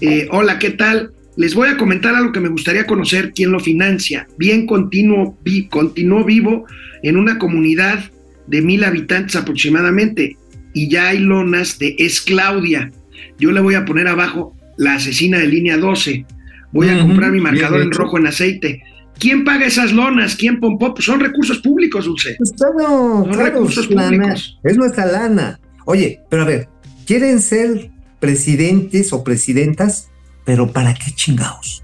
[0.02, 1.12] eh, hola, ¿qué tal?
[1.38, 4.28] Les voy a comentar algo que me gustaría conocer quién lo financia.
[4.38, 6.66] Bien continuo, vi, continuó vivo
[7.04, 8.12] en una comunidad
[8.48, 10.38] de mil habitantes aproximadamente
[10.74, 12.92] y ya hay lonas de Es Claudia.
[13.40, 16.26] Yo le voy a poner abajo la asesina de línea 12.
[16.72, 18.82] Voy a comprar mi marcador en rojo en aceite.
[19.18, 20.36] ¿Quién paga esas lonas?
[20.36, 20.94] ¿Quién pompó?
[20.94, 22.36] Pues son recursos públicos, Dulce.
[22.38, 24.60] Pues claro, Son claro, recursos es lana, públicos.
[24.64, 25.60] es nuestra lana.
[25.86, 26.68] Oye, pero a ver,
[27.06, 30.10] ¿quieren ser presidentes o presidentas?
[30.44, 31.84] Pero ¿para qué chingados?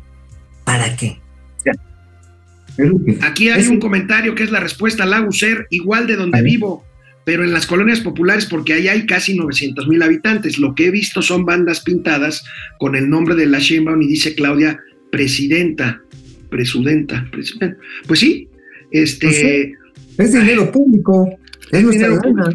[0.66, 1.22] ¿Para qué?
[3.22, 6.86] Aquí hay es un comentario que es la respuesta al Ser, igual de donde vivo,
[7.26, 10.58] pero en las colonias populares, porque ahí hay casi 900 mil habitantes.
[10.58, 12.44] Lo que he visto son bandas pintadas
[12.80, 14.80] con el nombre de la Sheinbaum y dice Claudia,
[15.12, 16.02] presidenta,
[16.50, 17.78] presudenta, presidenta.
[18.08, 18.50] Pues sí,
[18.92, 19.74] este, Pues sí.
[20.18, 21.30] Es dinero público,
[21.72, 22.54] es, Es nuestra dinero lana.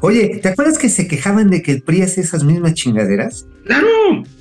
[0.00, 3.46] Oye, ¿te acuerdas que se quejaban de que el PRI hace esas mismas chingaderas?
[3.64, 3.86] claro,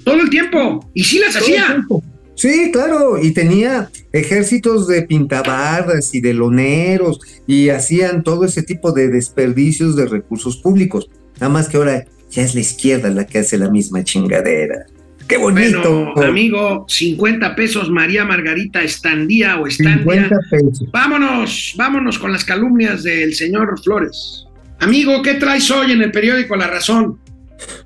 [0.03, 0.89] todo el tiempo.
[0.93, 1.67] Y sí las Todo el hacía.
[1.67, 2.03] tiempo.
[2.35, 8.91] Sí, claro, y tenía ejércitos de pintabarras y de loneros y hacían todo ese tipo
[8.91, 11.09] de desperdicios de recursos públicos.
[11.35, 14.85] Nada más que ahora ya es la izquierda la que hace la misma chingadera.
[15.27, 16.11] ¡Qué bonito!
[16.13, 20.27] Bueno, amigo, 50 pesos María Margarita Estandía o Estandia.
[20.29, 20.91] 50 pesos.
[20.91, 24.45] Vámonos, vámonos con las calumnias del señor Flores.
[24.79, 27.19] Amigo, ¿qué traes hoy en el periódico La Razón?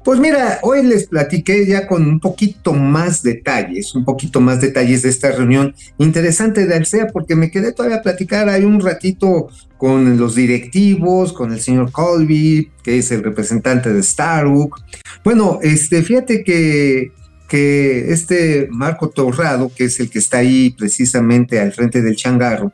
[0.04, 5.02] Pues mira, hoy les platiqué ya con un poquito más detalles, un poquito más detalles
[5.02, 9.50] de esta reunión interesante de Alsea, porque me quedé todavía a platicar ahí un ratito
[9.78, 14.84] con los directivos, con el señor Colby, que es el representante de Starbucks.
[15.24, 17.12] Bueno, este, fíjate que,
[17.50, 22.72] que este Marco Torrado, que es el que está ahí precisamente al frente del changarro,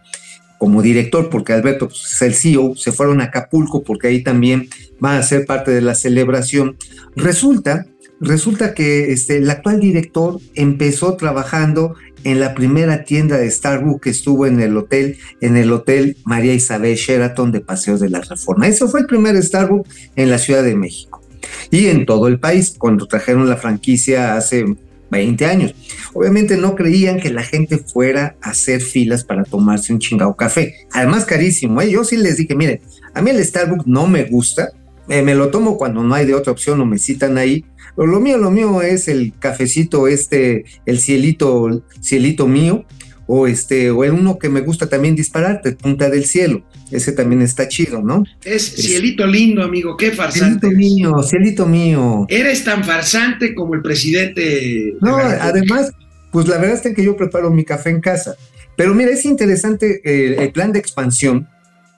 [0.61, 4.69] como director, porque Alberto pues, es el CEO, se fueron a Acapulco porque ahí también
[4.99, 6.77] van a ser parte de la celebración.
[7.15, 7.87] Resulta,
[8.19, 14.09] resulta que este, el actual director empezó trabajando en la primera tienda de Starbucks que
[14.11, 18.67] estuvo en el hotel, en el hotel María Isabel Sheraton de Paseos de la Reforma.
[18.67, 21.23] Ese fue el primer Starbucks en la Ciudad de México
[21.71, 24.63] y en todo el país, cuando trajeron la franquicia hace
[25.11, 25.75] 20 años.
[26.13, 30.73] Obviamente no creían que la gente fuera a hacer filas para tomarse un chingado café.
[30.91, 31.91] Además carísimo, ¿eh?
[31.91, 32.81] yo sí les dije, miren,
[33.13, 34.71] a mí el Starbucks no me gusta,
[35.07, 37.65] eh, me lo tomo cuando no hay de otra opción o me citan ahí,
[37.97, 42.85] lo mío, lo mío es el cafecito este, el cielito, cielito mío,
[43.33, 46.63] o este, o el uno que me gusta también dispararte, Punta del Cielo.
[46.91, 48.25] Ese también está chido, ¿no?
[48.43, 50.67] Es cielito lindo, amigo, qué farsante.
[50.67, 52.25] Cielito mío, cielito mío.
[52.27, 54.95] Eres tan farsante como el presidente.
[54.99, 55.91] No, además,
[56.33, 58.35] pues la verdad es que yo preparo mi café en casa.
[58.75, 61.47] Pero mira, es interesante eh, el plan de expansión,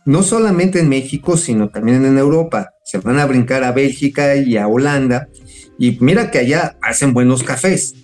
[0.05, 2.75] no solamente en México, sino también en Europa.
[2.83, 5.29] Se van a brincar a Bélgica y a Holanda.
[5.79, 7.95] Y mira que allá hacen buenos cafés.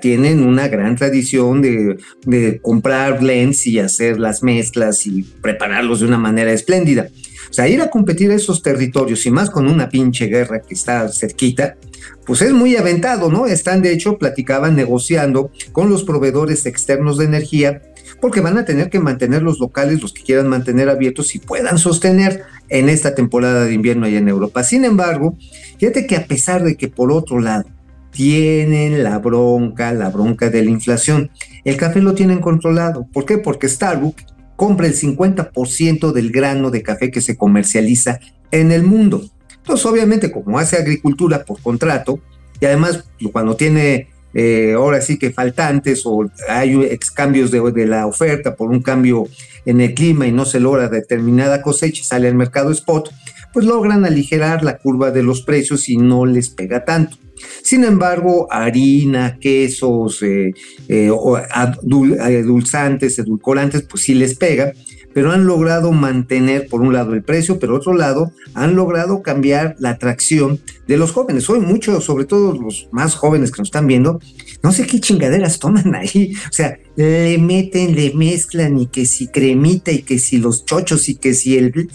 [0.00, 6.18] Tienen una gran tradición de, comprar blends y hacer las mezclas y prepararlos de una
[6.18, 7.08] manera espléndida.
[7.50, 10.74] O sea, ir a competir a esos territorios y más con una pinche guerra que
[10.74, 11.76] está cerquita,
[12.24, 13.46] pues es muy aventado, ¿no?
[13.46, 17.82] Están, de hecho, platicaban negociando con los proveedores externos de energía,
[18.20, 21.78] porque van a tener que mantener los locales, los que quieran mantener abiertos y puedan
[21.78, 24.64] sostener en esta temporada de invierno allá en Europa.
[24.64, 25.36] Sin embargo,
[25.78, 27.66] fíjate que a pesar de que por otro lado
[28.16, 31.30] tienen la bronca, la bronca de la inflación,
[31.64, 33.06] el café lo tienen controlado.
[33.12, 33.36] ¿Por qué?
[33.36, 34.24] Porque Starbucks
[34.56, 38.18] compra el 50% del grano de café que se comercializa
[38.50, 39.22] en el mundo.
[39.58, 42.20] Entonces, obviamente, como hace agricultura por contrato,
[42.58, 48.06] y además cuando tiene eh, ahora sí que faltantes o hay cambios de, de, la
[48.06, 49.26] oferta por un cambio
[49.66, 53.10] en el clima y no se logra determinada cosecha y sale al mercado spot,
[53.52, 57.18] pues logran aligerar la curva de los precios y no les pega tanto.
[57.62, 60.52] Sin embargo, harina, quesos, eh,
[60.88, 61.10] eh,
[61.50, 64.72] adulzantes, edulcorantes, pues sí les pega,
[65.16, 69.74] pero han logrado mantener por un lado el precio, pero otro lado han logrado cambiar
[69.78, 71.48] la atracción de los jóvenes.
[71.48, 74.20] Hoy muchos, sobre todo los más jóvenes que nos están viendo,
[74.62, 76.34] no sé qué chingaderas toman ahí.
[76.50, 81.08] O sea, le meten, le mezclan y que si cremita y que si los chochos
[81.08, 81.88] y que si el...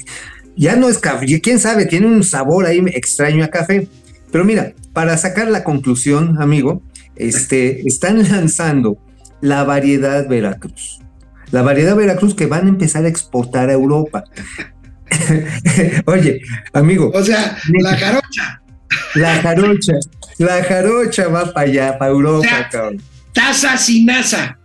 [0.58, 3.88] Ya no es café, quién sabe, tiene un sabor ahí extraño a café.
[4.32, 6.82] Pero mira, para sacar la conclusión, amigo,
[7.16, 8.98] este, están lanzando
[9.42, 11.00] la variedad Veracruz.
[11.52, 14.24] La variedad Veracruz que van a empezar a exportar a Europa.
[16.06, 16.42] Oye,
[16.74, 17.12] amigo.
[17.14, 18.62] O sea, la jarocha.
[19.16, 19.94] La jarocha.
[20.38, 23.02] La jarocha va para allá, para Europa, O sea, cabrón.
[23.34, 24.58] Taza sin asa.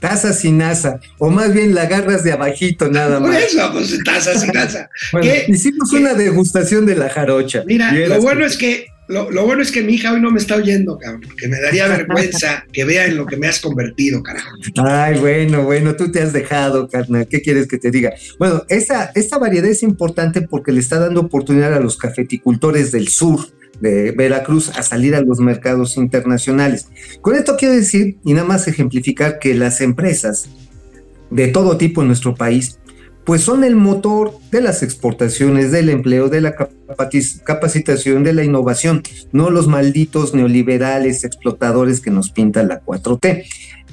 [0.00, 0.98] Taza sin asa.
[1.18, 3.42] O más bien la agarras de abajito nada Por más.
[3.42, 4.88] eso, pues taza sin asa.
[5.12, 5.96] Bueno, hicimos ¿Qué?
[5.98, 7.62] una degustación de la jarocha.
[7.66, 10.30] Mira, lo bueno que- es que lo, lo bueno es que mi hija hoy no
[10.30, 13.60] me está oyendo, cabrón, porque me daría vergüenza que vea en lo que me has
[13.60, 14.56] convertido, carajo.
[14.76, 17.28] Ay, bueno, bueno, tú te has dejado, carnal.
[17.28, 18.12] ¿Qué quieres que te diga?
[18.38, 23.08] Bueno, esta, esta variedad es importante porque le está dando oportunidad a los cafeticultores del
[23.08, 23.40] sur
[23.80, 26.86] de Veracruz a salir a los mercados internacionales.
[27.20, 30.48] Con esto quiero decir, y nada más ejemplificar, que las empresas
[31.30, 32.78] de todo tipo en nuestro país,
[33.24, 38.42] pues son el motor de las exportaciones, del empleo, de la capaci- capacitación, de la
[38.44, 43.44] innovación, no los malditos neoliberales explotadores que nos pinta la 4T.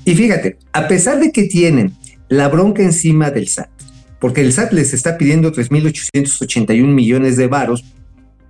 [0.06, 1.94] Y fíjate, a pesar de que tienen
[2.28, 3.70] la bronca encima del SAT,
[4.20, 7.84] porque el SAT les está pidiendo 3.881 millones de varos,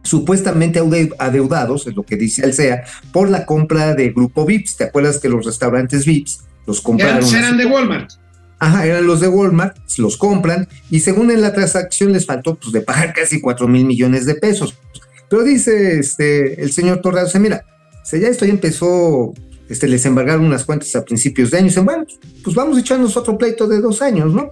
[0.04, 0.82] supuestamente
[1.20, 4.78] adeudados, es lo que dice Alsea, por la compra de Grupo VIPS.
[4.78, 7.24] ¿Te acuerdas que los restaurantes VIPS los compraron?
[7.28, 8.12] Eran, eran de Walmart.
[8.60, 12.74] Ajá, eran los de Walmart, los compran y según en la transacción les faltó pues,
[12.74, 14.76] de pagar casi 4 mil millones de pesos.
[15.30, 17.66] Pero dice este, el señor Torrado, dice, mira,
[18.12, 19.34] ya esto ya empezó,
[19.70, 22.06] este, les embargaron unas cuentas a principios de año, dicen, bueno,
[22.44, 24.52] pues vamos a echarnos otro pleito de dos años, ¿no?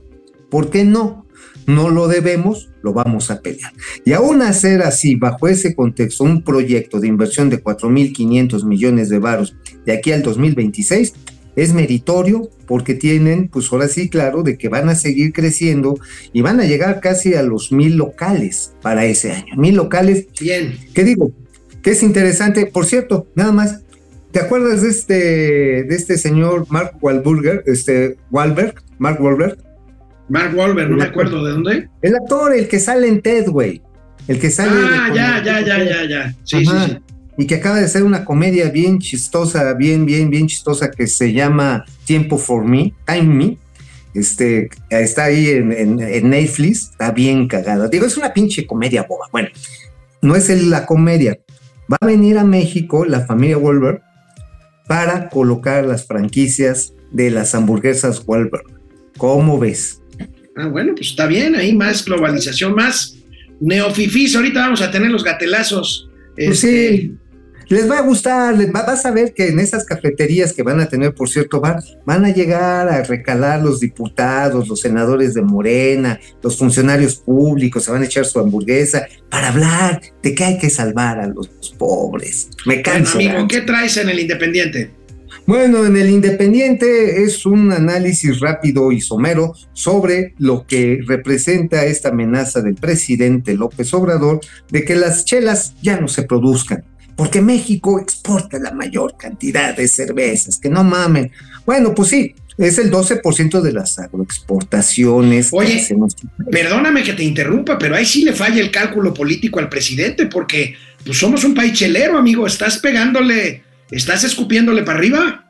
[0.50, 1.28] ¿Por qué no?
[1.68, 3.74] no lo debemos, lo vamos a pelear.
[4.06, 9.20] Y aún hacer así, bajo ese contexto, un proyecto de inversión de 4.500 millones de
[9.20, 9.56] varos
[9.86, 11.14] de aquí al 2026,
[11.58, 16.00] es meritorio porque tienen, pues ahora sí, claro, de que van a seguir creciendo
[16.32, 19.56] y van a llegar casi a los mil locales para ese año.
[19.58, 20.28] Mil locales.
[20.40, 20.78] Bien.
[20.94, 21.32] ¿Qué digo?
[21.82, 22.68] Que es interesante.
[22.68, 23.82] Por cierto, nada más,
[24.32, 25.14] ¿te acuerdas de este,
[25.84, 29.58] de este señor Mark Wahlberg, este Wahlberg, Mark Wahlberg?
[30.30, 31.90] Mark Wahlberg, no me acuerdo de dónde.
[32.04, 33.82] El actor, el que sale en Ted, güey.
[34.28, 34.72] El que sale.
[34.76, 36.36] Ah, ya, ya, ya, ya, ya.
[36.44, 36.98] Sí, sí, sí
[37.38, 41.34] y que acaba de hacer una comedia bien chistosa, bien, bien, bien chistosa que se
[41.34, 43.58] llama Tiempo for Me, Time Me.
[44.16, 47.88] Este, está ahí en, en, Netflix, está bien cagada.
[47.88, 49.28] Digo, es una pinche comedia boba.
[49.32, 49.50] Bueno,
[50.24, 51.38] no es la comedia.
[51.92, 54.02] Va a venir a México la familia Wolver
[54.88, 58.62] para colocar las franquicias de las hamburguesas Wolver.
[59.18, 60.02] ¿Cómo ves?
[60.56, 63.16] Ah, bueno, pues está bien, ahí más globalización, más
[63.60, 64.36] neofifís.
[64.36, 66.10] Ahorita vamos a tener los gatelazos.
[66.36, 67.12] Pues sí, este,
[67.70, 70.88] les va a gustar, les vas a ver que en esas cafeterías que van a
[70.88, 76.20] tener, por cierto, van, van a llegar a recalar los diputados, los senadores de Morena,
[76.42, 80.70] los funcionarios públicos, se van a echar su hamburguesa para hablar de que hay que
[80.70, 82.50] salvar a los pobres.
[82.66, 83.18] Me canso.
[83.18, 84.92] amigo, ¿qué traes en el Independiente?
[85.46, 92.10] Bueno, en el Independiente es un análisis rápido y somero sobre lo que representa esta
[92.10, 96.84] amenaza del presidente López Obrador de que las chelas ya no se produzcan
[97.18, 101.32] porque México exporta la mayor cantidad de cervezas, que no mamen.
[101.66, 105.50] Bueno, pues sí, es el 12% de las agroexportaciones.
[105.52, 105.86] Oye,
[106.50, 110.76] perdóname que te interrumpa, pero ahí sí le falla el cálculo político al presidente, porque
[111.04, 115.44] pues somos un país chelero, amigo, estás pegándole, estás escupiéndole para arriba.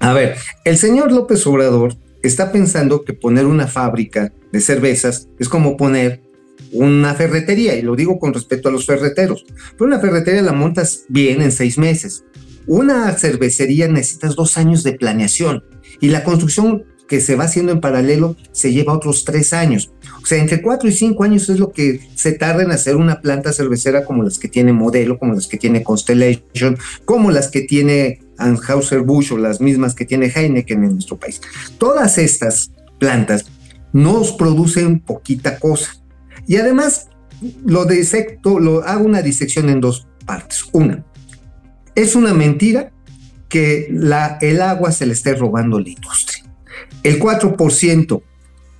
[0.00, 5.48] A ver, el señor López Obrador está pensando que poner una fábrica de cervezas es
[5.48, 6.23] como poner
[6.74, 11.04] una ferretería, y lo digo con respecto a los ferreteros, pero una ferretería la montas
[11.08, 12.24] bien en seis meses.
[12.66, 15.64] Una cervecería necesitas dos años de planeación
[16.00, 19.92] y la construcción que se va haciendo en paralelo se lleva otros tres años.
[20.22, 23.20] O sea, entre cuatro y cinco años es lo que se tarda en hacer una
[23.20, 27.60] planta cervecera como las que tiene Modelo, como las que tiene Constellation, como las que
[27.60, 31.40] tiene Anheuser-Busch o las mismas que tiene Heineken en nuestro país.
[31.78, 33.44] Todas estas plantas
[33.92, 36.03] nos producen poquita cosa.
[36.46, 37.08] Y además,
[37.64, 40.64] lo disecto, lo hago una disección en dos partes.
[40.72, 41.04] Una,
[41.94, 42.92] es una mentira
[43.48, 43.86] que
[44.40, 46.44] el agua se le esté robando a la industria.
[47.02, 48.22] El 4%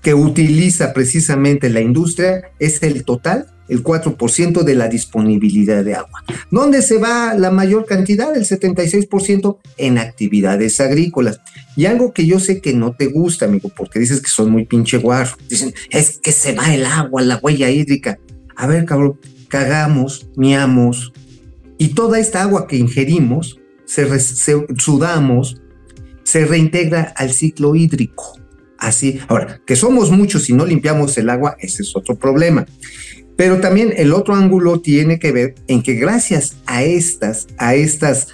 [0.05, 6.23] que utiliza precisamente la industria es el total, el 4% de la disponibilidad de agua.
[6.51, 8.37] ¿Dónde se va la mayor cantidad?
[8.37, 11.41] El 76% en actividades agrícolas.
[11.75, 14.67] Y algo que yo sé que no te gusta, amigo, porque dices que son muy
[14.67, 15.39] pinche guarro.
[15.49, 18.19] Dicen, es que se va el agua, la huella hídrica.
[18.57, 21.15] A ver, cabrón, cagamos, miamos,
[21.79, 24.07] y toda esta agua que ingerimos, se
[24.77, 25.63] sudamos,
[26.25, 28.44] se reintegra al ciclo hídrico
[28.79, 29.21] así.
[29.29, 32.67] Ahora, que somos muchos y no limpiamos el agua, ese es otro problema.
[33.37, 38.29] Pero también el otro ángulo tiene que ver en que gracias a estas, a estas,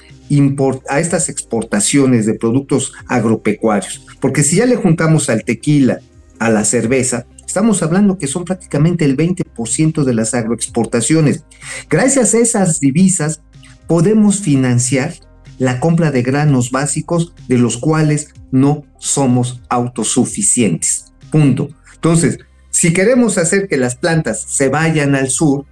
[0.88, 6.00] a estas exportaciones de productos agropecuarios, porque si ya le juntamos al tequila,
[6.38, 11.44] a la cerveza, estamos hablando que son prácticamente el 20% de las agroexportaciones.
[11.88, 13.42] Gracias a esas divisas
[13.86, 15.14] podemos financiar
[15.60, 21.12] la compra de granos básicos de los cuales no somos autosuficientes.
[21.30, 21.68] Punto.
[21.94, 22.38] Entonces,
[22.70, 25.66] si queremos hacer que las plantas se vayan al sur,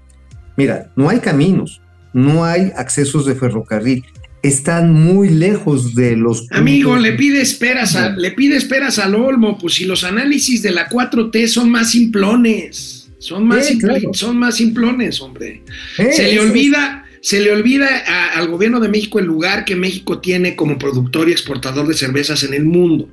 [0.59, 1.80] mira, no hay caminos,
[2.12, 4.05] no hay accesos de ferrocarril,
[4.43, 6.47] están muy lejos de los...
[6.51, 10.91] Amigo, le pide esperas, le pide esperas al Olmo, pues si los análisis de la
[10.91, 13.66] 4T son más simplones, son más,
[14.12, 15.62] son más simplones, hombre.
[15.97, 17.87] Se le olvida se le olvida
[18.37, 22.43] al gobierno de México el lugar que México tiene como productor y exportador de cervezas
[22.43, 23.11] en el mundo.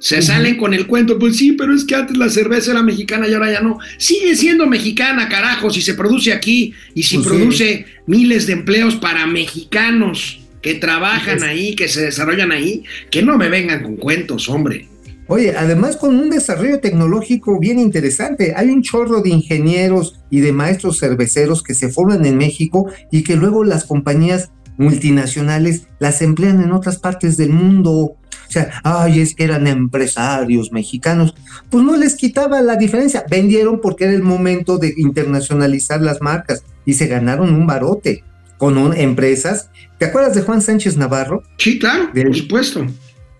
[0.00, 3.28] Se salen con el cuento, pues sí, pero es que antes la cerveza era mexicana
[3.28, 3.78] y ahora ya no.
[3.98, 8.96] Sigue siendo mexicana, carajo, si se produce aquí y si pues produce miles de empleos
[8.96, 12.82] para mexicanos que trabajan ahí, que se desarrollan ahí,
[13.12, 14.88] que no me vengan con cuentos, hombre.
[15.28, 18.54] Oye, además con un desarrollo tecnológico bien interesante.
[18.56, 23.22] Hay un chorro de ingenieros y de maestros cerveceros que se forman en México y
[23.22, 27.92] que luego las compañías multinacionales las emplean en otras partes del mundo.
[27.92, 28.18] O
[28.52, 31.34] sea, ay, es que eran empresarios mexicanos.
[31.70, 33.24] Pues no les quitaba la diferencia.
[33.30, 38.24] Vendieron porque era el momento de internacionalizar las marcas y se ganaron un barote
[38.58, 39.70] con empresas.
[39.98, 41.42] ¿Te acuerdas de Juan Sánchez Navarro?
[41.58, 42.86] Sí, claro, por supuesto.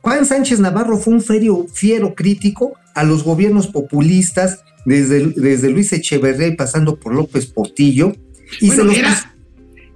[0.02, 6.48] Juan Sánchez Navarro fue un fiero crítico a los gobiernos populistas, desde, desde Luis Echeverría
[6.48, 8.12] y pasando por López Portillo.
[8.60, 9.34] Y Bueno, se los era,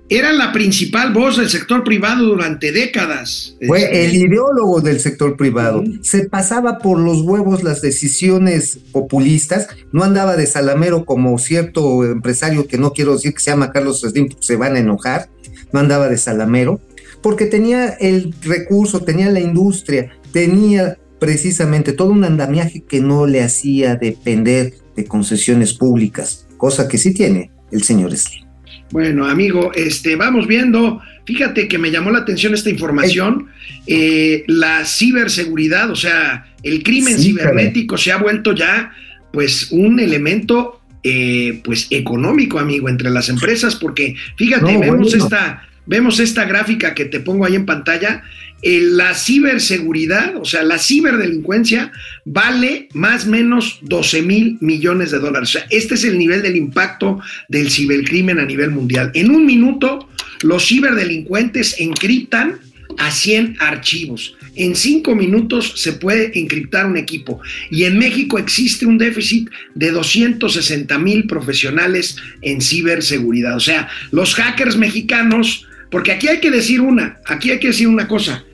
[0.09, 3.57] era la principal voz del sector privado durante décadas.
[3.67, 5.83] Fue Este, el ideólogo del sector privado.
[6.03, 9.67] Se pasaba por los huevos las decisiones populistas.
[9.91, 14.03] No andaba de salamero como cierto empresario que no quiero decir que se llama Carlos
[14.03, 15.29] Slim, porque se van a enojar.
[15.73, 16.81] No andaba de salamero,
[17.23, 23.43] porque tenía el recurso, tenía la industria, tenía precisamente todo un andamiaje que no le
[23.43, 28.45] hacía depender de concesiones públicas, cosa que sí tiene el señor Slim.
[28.91, 31.01] Bueno, amigo, este, vamos viendo.
[31.27, 33.49] Fíjate que me llamó la atención esta información.
[33.89, 38.93] eh, la ciberseguridad, o sea, el crimen Sí, cibernético se ha vuelto ya,
[39.33, 45.25] pues, un elemento, eh, pues, económico, amigo, entre las empresas, porque fíjate, No, vemos bueno.
[45.25, 48.23] esta, vemos esta gráfica que te pongo ahí en pantalla.
[48.63, 51.93] eh, la ciberseguridad, o sea, la ciberdelincuencia
[52.25, 55.51] vale más o menos 12 mil millones de dólares.
[55.51, 59.11] O sea, este es el nivel del impacto del cibercrimen a nivel mundial.
[59.15, 60.09] En un minuto,
[60.43, 62.59] los ciberdelincuentes encriptan
[62.99, 64.37] a 100 archivos.
[64.55, 67.41] En cinco minutos se puede encriptar un equipo.
[67.71, 73.57] Y en México existe un déficit de 260 mil profesionales en ciberseguridad.
[73.57, 77.89] O sea, los hackers mexicanos, porque aquí hay que decir una, aquí hay que decir
[77.89, 78.45] una cosa.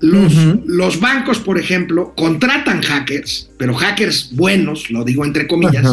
[0.00, 5.86] Los, bancos, por ejemplo, contratan hackers, pero hackers buenos, lo digo entre comillas,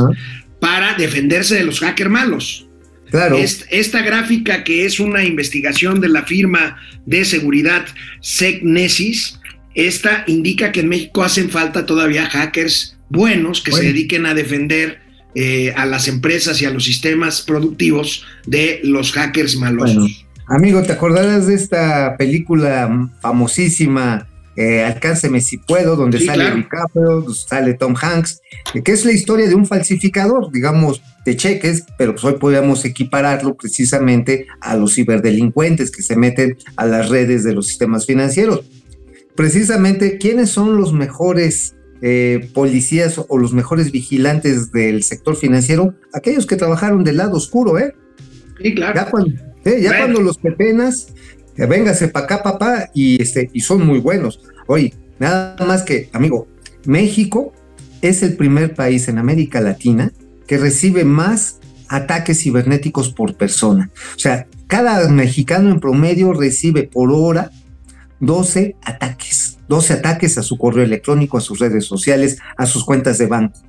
[0.59, 2.67] para defenderse de los hackers malos.
[3.09, 3.37] Claro.
[3.37, 7.85] Est- esta gráfica que es una investigación de la firma de seguridad
[8.21, 9.39] SecNesis,
[9.75, 14.99] esta indica que en México hacen falta todavía hackers buenos que se dediquen a defender
[15.35, 19.95] eh, a las empresas y a los sistemas productivos de los hackers malosos.
[19.95, 20.30] Bueno.
[20.51, 24.27] Amigo, ¿te acordarás de esta película famosísima,
[24.57, 26.55] eh, Alcánceme si puedo, donde Sí, sale claro.
[26.57, 28.41] DiCaprio, sale Tom Hanks,
[28.73, 32.83] eh, que es la historia de un falsificador, digamos, de cheques, pero pues hoy podríamos
[32.83, 38.65] equipararlo precisamente a los ciberdelincuentes que se meten a las redes de los sistemas financieros.
[39.37, 45.93] Precisamente, ¿quiénes son los mejores eh, policías o los mejores vigilantes del sector financiero?
[46.13, 47.95] Aquellos que trabajaron del lado oscuro, ¿eh?
[48.61, 48.95] Sí, claro.
[48.95, 49.97] Ya cuando, eh, ya Bueno.
[50.05, 51.07] cuando los pepenas,
[51.57, 54.41] eh, véngase para acá, papá, y, este, y son muy buenos.
[54.67, 56.47] Oye, nada más que, amigo,
[56.85, 57.53] México
[58.01, 60.11] es el primer país en América Latina
[60.47, 63.91] que recibe más ataques cibernéticos por persona.
[64.15, 67.51] O sea, cada mexicano en promedio recibe por hora
[68.21, 69.57] 12 ataques.
[69.67, 73.59] 12 ataques a su correo electrónico, a sus redes sociales, a sus cuentas de banco.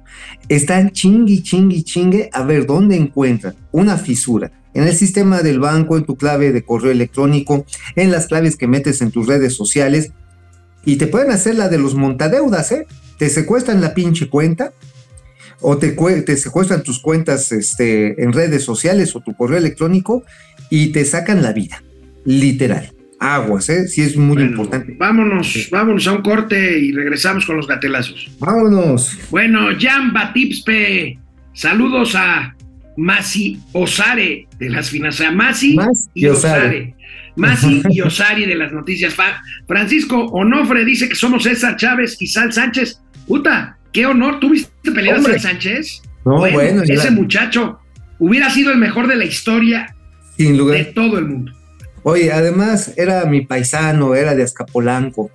[0.48, 5.96] Están chingui, chingui, chingue a ver dónde encuentran una fisura en el sistema del banco,
[5.96, 7.66] en tu clave de correo electrónico,
[7.96, 10.12] en las claves que metes en tus redes sociales.
[10.84, 12.86] Y te pueden hacer la de los montadeudas, ¿eh?
[13.18, 14.72] Te secuestran la pinche cuenta
[15.60, 15.92] o te,
[16.22, 20.24] te secuestran tus cuentas este, en redes sociales o tu correo electrónico
[20.70, 21.82] y te sacan la vida,
[22.24, 22.92] literal.
[23.20, 23.86] Aguas, ¿eh?
[23.86, 24.96] Sí es muy Bueno, importante.
[24.98, 28.32] Vámonos, vámonos a un corte y regresamos con los gatelazos.
[28.40, 29.16] Vámonos.
[29.30, 31.20] Bueno, Jan Batipspe,
[31.52, 32.56] saludos a
[32.96, 35.32] Masi Osare de las finanzas.
[35.34, 36.60] Masi Mas y Osare.
[36.60, 36.94] Osare.
[37.36, 39.14] Masi y Osari de las noticias.
[39.66, 43.00] Francisco Onofre dice que somos César Chávez y Sal Sánchez.
[43.26, 44.38] Puta, qué honor.
[44.40, 45.22] ¿Tuviste pelear a.
[45.22, 46.02] Sal Sánchez?
[46.24, 47.78] No, bueno, ya- ese muchacho
[48.18, 49.94] hubiera sido el mejor de la historia
[50.36, 51.52] sin de todo el mundo.
[52.04, 55.30] Oye, además era mi paisano, era de Azcapolanco.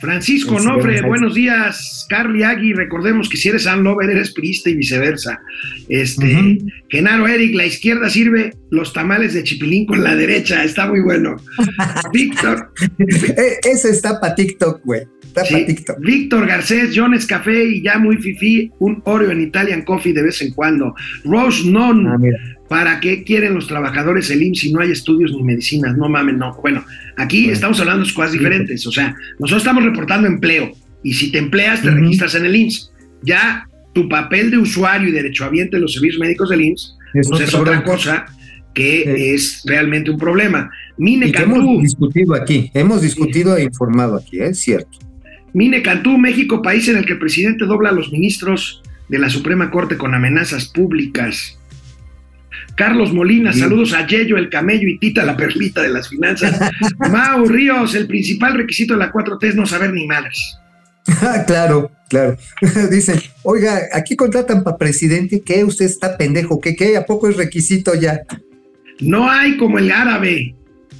[0.00, 2.06] Francisco señor buenos días.
[2.08, 5.40] Carly Agui, recordemos que si eres Sam Lover, eres priista y viceversa.
[5.88, 6.58] Este.
[6.88, 11.36] Genaro Eric, la izquierda sirve los tamales de chipilín con la derecha, está muy bueno.
[12.12, 15.02] Víctor, Eh, ese está para TikTok, güey.
[15.22, 16.00] Está sí, para TikTok.
[16.00, 20.40] Víctor Garcés, Jones Café y ya muy fifí, un Oreo en Italian Coffee de vez
[20.42, 20.94] en cuando.
[21.24, 22.38] Rose Non, Ah, mira.
[22.70, 25.96] ¿Para qué quieren los trabajadores el IMSS si no hay estudios ni medicinas?
[25.96, 26.56] No mames, no.
[26.62, 26.84] Bueno,
[27.16, 27.54] aquí Bueno.
[27.54, 28.86] estamos hablando de cosas diferentes.
[28.86, 30.70] O sea, nosotros estamos reportando empleo
[31.02, 32.92] y si te empleas, te registras en el IMSS.
[33.24, 37.40] Ya tu papel de usuario y derechohabiente de los servicios médicos del IMSS Es pues
[37.40, 38.26] es otra cosa
[38.72, 40.70] que es realmente un problema.
[40.96, 44.96] Mine Cantú, hemos discutido aquí, hemos discutido e informado aquí, es cierto.
[45.52, 49.28] Mine Cantú, México, país en el que el presidente dobla a los ministros de la
[49.28, 51.59] Suprema Corte con amenazas públicas.
[52.74, 56.58] Carlos Molina, saludos a Yello, el camello y Tita, la perlita de las finanzas.
[57.10, 60.58] Mau Ríos, el principal requisito de la 4T es no saber ni madres.
[61.22, 62.36] Ah, claro, claro.
[62.90, 65.64] Dicen, oiga, aquí contratan para presidente, ¿qué?
[65.64, 66.76] Usted está pendejo, ¿qué?
[66.76, 66.96] ¿Qué?
[66.96, 68.22] ¿A poco es requisito ya?
[69.00, 70.54] No hay como el árabe.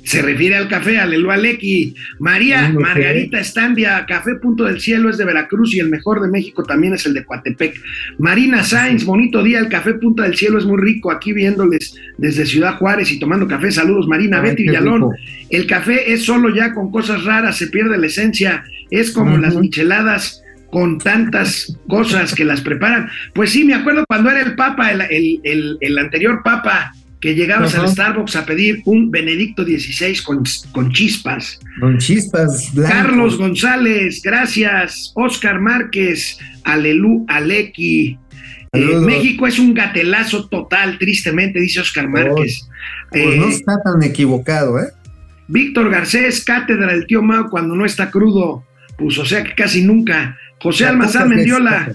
[0.04, 1.94] Se refiere al café, aleluya Aleki.
[2.18, 2.86] María No, no sé.
[2.86, 6.94] Margarita Estandia, Café Punto del Cielo es de Veracruz y el mejor de México también
[6.94, 7.80] es el de Coatepec.
[8.18, 12.46] Marina Sainz, bonito día, el Café Punta del Cielo es muy rico, aquí viéndoles desde
[12.46, 13.70] Ciudad Juárez y tomando café.
[13.70, 14.40] Saludos, Marina.
[14.42, 15.14] Ay, Betty Villalón, rico.
[15.50, 19.54] el café es solo ya con cosas raras, se pierde la esencia, es como las
[19.56, 23.08] micheladas con tantas cosas que las preparan.
[23.34, 27.34] Pues sí, me acuerdo cuando era el Papa, el, el- el- el anterior Papa, que
[27.34, 27.82] llegabas Ajá.
[27.84, 30.42] al Starbucks a pedir un Benedicto XVI con,
[30.72, 31.60] con chispas.
[31.78, 32.96] Con chispas blancas.
[33.02, 35.12] Carlos González, gracias.
[35.14, 38.18] Oscar Márquez, Alelu Aleki.
[38.72, 38.96] Eh.
[39.04, 42.68] México es un gatelazo total, tristemente, dice Oscar Márquez.
[43.10, 44.88] Pues Eh, no está tan equivocado, ¿eh?
[45.48, 48.64] Víctor Garcés, cátedra del tío Mao cuando no está crudo.
[48.96, 50.38] Pues o sea que casi nunca.
[50.62, 51.92] José La Almazán Mendiola,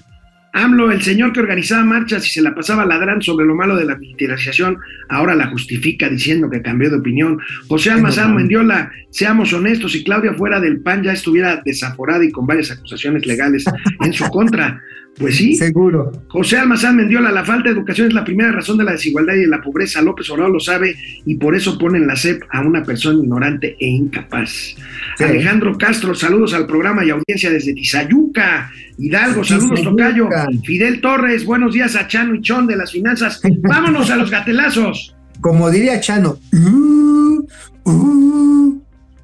[0.56, 3.84] AMLO, el señor que organizaba marchas y se la pasaba ladrando sobre lo malo de
[3.84, 4.78] la militarización,
[5.10, 7.40] ahora la justifica diciendo que cambió de opinión.
[7.68, 8.36] José Almazán no.
[8.36, 13.26] Mendiola, seamos honestos, si Claudia fuera del PAN ya estuviera desaforada y con varias acusaciones
[13.26, 13.66] legales
[14.00, 14.82] en su contra.
[15.18, 16.12] Pues sí, Seguro.
[16.28, 19.42] José Almazán Mendiola, la falta de educación es la primera razón de la desigualdad y
[19.42, 20.02] de la pobreza.
[20.02, 20.96] López Obrador lo sabe
[21.26, 24.76] y por eso pone en la SEP a una persona ignorante e incapaz.
[25.18, 25.24] Sí.
[25.24, 28.70] Alejandro Castro, saludos al programa y audiencia desde Tizayuca.
[28.98, 30.10] Hidalgo, saludos Tizayuca.
[30.10, 30.62] Tocayo.
[30.64, 33.42] Fidel Torres, buenos días a Chano y Chon de las finanzas.
[33.62, 35.16] Vámonos a los gatelazos.
[35.40, 36.40] Como diría Chano.
[36.52, 37.48] "Uh,
[37.86, 38.82] uh".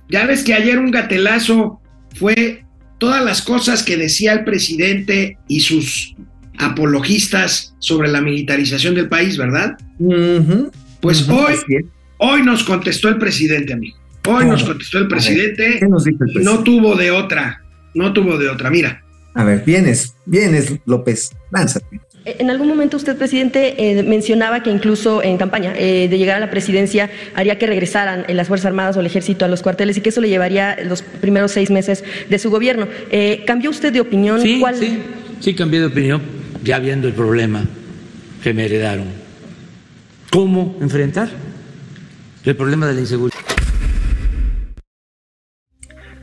[0.09, 1.81] Ya ves que ayer un gatelazo
[2.15, 2.63] fue
[3.01, 6.15] todas las cosas que decía el presidente y sus
[6.59, 9.75] apologistas sobre la militarización del país, ¿verdad?
[10.99, 11.55] Pues hoy,
[12.19, 13.97] hoy nos contestó el presidente, amigo.
[14.27, 16.57] Hoy nos contestó el ver, presidente ¿Qué nos dijo el y presidente?
[16.57, 17.63] no tuvo de otra.
[17.95, 18.69] No tuvo de otra.
[18.69, 19.01] Mira,
[19.33, 21.99] A ver, vienes, vienes, López, lánzate.
[22.23, 26.39] En algún momento usted, presidente, eh, mencionaba que incluso en campaña eh, de llegar a
[26.39, 29.97] la presidencia haría que regresaran eh, las Fuerzas Armadas o el Ejército a los cuarteles
[29.97, 32.87] y que eso le llevaría los primeros seis meses de su gobierno.
[33.09, 34.39] Eh, ¿Cambió usted de opinión?
[34.39, 34.99] Sí, ¿Cuál- sí,
[35.39, 36.21] sí cambié de opinión,
[36.63, 37.65] ya viendo el problema
[38.43, 39.05] que me heredaron.
[40.29, 41.27] ¿Cómo enfrentar
[42.45, 43.39] el problema de la inseguridad?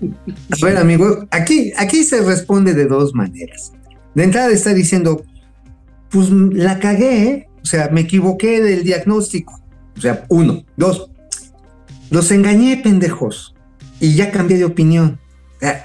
[0.01, 3.72] A ver, amigo, aquí, aquí se responde de dos maneras.
[4.14, 5.24] De entrada está diciendo,
[6.11, 7.48] pues la cagué, ¿eh?
[7.62, 9.61] o sea, me equivoqué del diagnóstico.
[9.96, 11.11] O sea, uno, dos,
[12.11, 13.54] los engañé, pendejos,
[14.00, 15.18] y ya cambié de opinión.
[15.61, 15.82] Ah,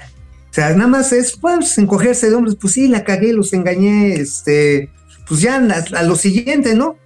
[0.50, 4.14] O sea, nada más es, pues, encogerse de hombres, pues sí, la cagué, los engañé,
[4.14, 4.90] este,
[5.28, 6.96] pues ya a, a lo siguiente, ¿no?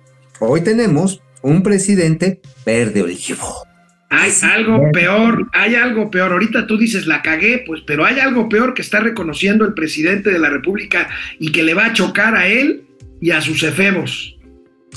[0.40, 3.64] Hoy tenemos un presidente verde olivo.
[4.10, 6.32] hay algo peor, hay algo peor.
[6.32, 10.30] Ahorita tú dices la cagué, pues, pero hay algo peor que está reconociendo el presidente
[10.30, 11.08] de la República
[11.38, 12.87] y que le va a chocar a él
[13.20, 14.36] y a sus efebos.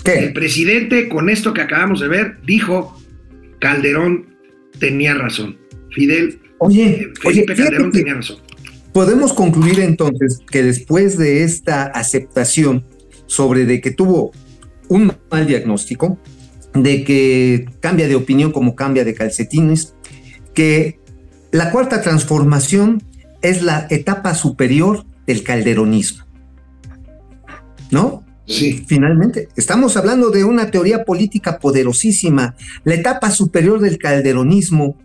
[0.05, 2.99] El presidente, con esto que acabamos de ver, dijo:
[3.59, 4.35] Calderón
[4.79, 5.57] tenía razón.
[5.91, 8.37] Fidel, Oye, eh, oye, Felipe fíjate Calderón tenía razón.
[8.93, 12.85] Podemos concluir entonces que después de esta aceptación
[13.25, 14.31] sobre de que tuvo
[14.89, 16.19] un mal diagnóstico,
[16.73, 19.95] de que cambia de opinión como cambia de calcetines,
[20.53, 20.99] que
[21.51, 23.01] la cuarta transformación
[23.41, 26.25] es la etapa superior del calderonismo.
[27.91, 28.25] ¿No?
[28.47, 28.83] Sí.
[28.87, 32.55] Finalmente, estamos hablando de una teoría política poderosísima.
[32.83, 34.97] La etapa superior del calderonismo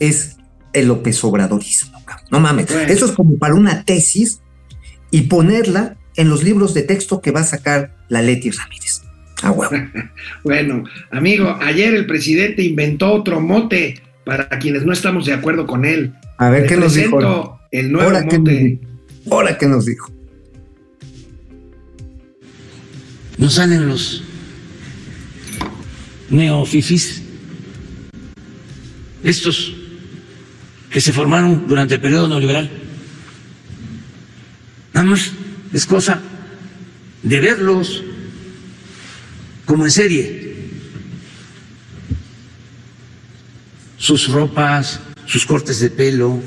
[0.00, 0.36] es
[0.72, 1.98] el López Obradorismo.
[2.30, 2.92] No mames, Bueno.
[2.92, 4.40] eso es como para una tesis
[5.10, 9.02] y ponerla en los libros de texto que va a sacar la Leti Ramírez.
[9.42, 9.72] Ah, huevo.
[10.44, 15.84] Bueno, amigo, ayer el presidente inventó otro mote para quienes no estamos de acuerdo con
[15.84, 16.14] él.
[16.38, 17.58] A ver Le qué nos dijo.
[17.70, 18.80] el nuevo Ahora mote.
[19.30, 20.12] Ahora qué nos dijo.
[23.36, 24.22] No salen los
[26.30, 27.22] neofifis,
[29.22, 29.72] estos
[30.90, 32.70] que se formaron durante el periodo neoliberal.
[34.92, 35.32] Nada más
[35.72, 36.20] es cosa
[37.22, 38.02] de verlos
[39.64, 40.54] como en serie.
[43.98, 46.40] Sus ropas, sus cortes de pelo,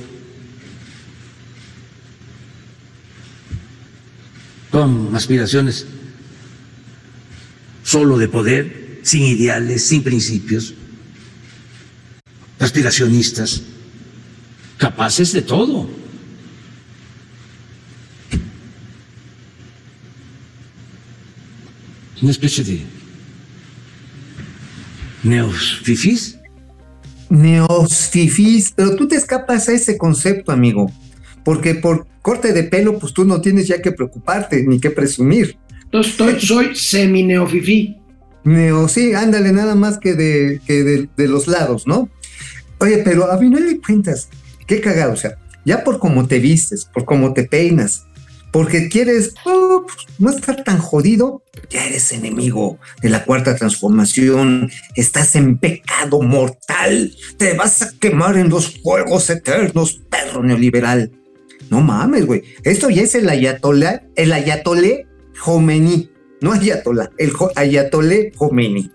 [4.72, 5.88] con aspiraciones
[7.88, 10.74] solo de poder, sin ideales, sin principios,
[12.60, 13.62] aspiracionistas,
[14.76, 15.90] capaces de todo.
[22.22, 22.82] Una especie de
[25.24, 26.38] neofifís.
[27.30, 30.92] Neosfifis, pero tú te escapas a ese concepto, amigo.
[31.46, 35.58] Porque por corte de pelo, pues tú no tienes ya que preocuparte ni que presumir.
[35.88, 37.98] Entonces estoy, soy semi-neofifí.
[38.44, 42.10] Neo, sí, ándale, nada más que de, que de, los lados, ¿no?
[42.80, 44.30] Oye, pero a final de cuentas,
[44.68, 48.06] qué cagado, o sea, ya por cómo te vistes, por cómo te peinas,
[48.52, 54.70] porque quieres oh, pues, no estar tan jodido, ya eres enemigo de la cuarta transformación,
[54.96, 61.12] estás en pecado mortal, te vas a quemar en los fuegos eternos, perro neoliberal.
[61.70, 62.44] No mames, güey.
[62.64, 65.07] Esto ya es el ayatolá, el ayatolé
[65.38, 66.10] Jomení,
[66.42, 68.90] no ayatolá, el ayatolé Jomení.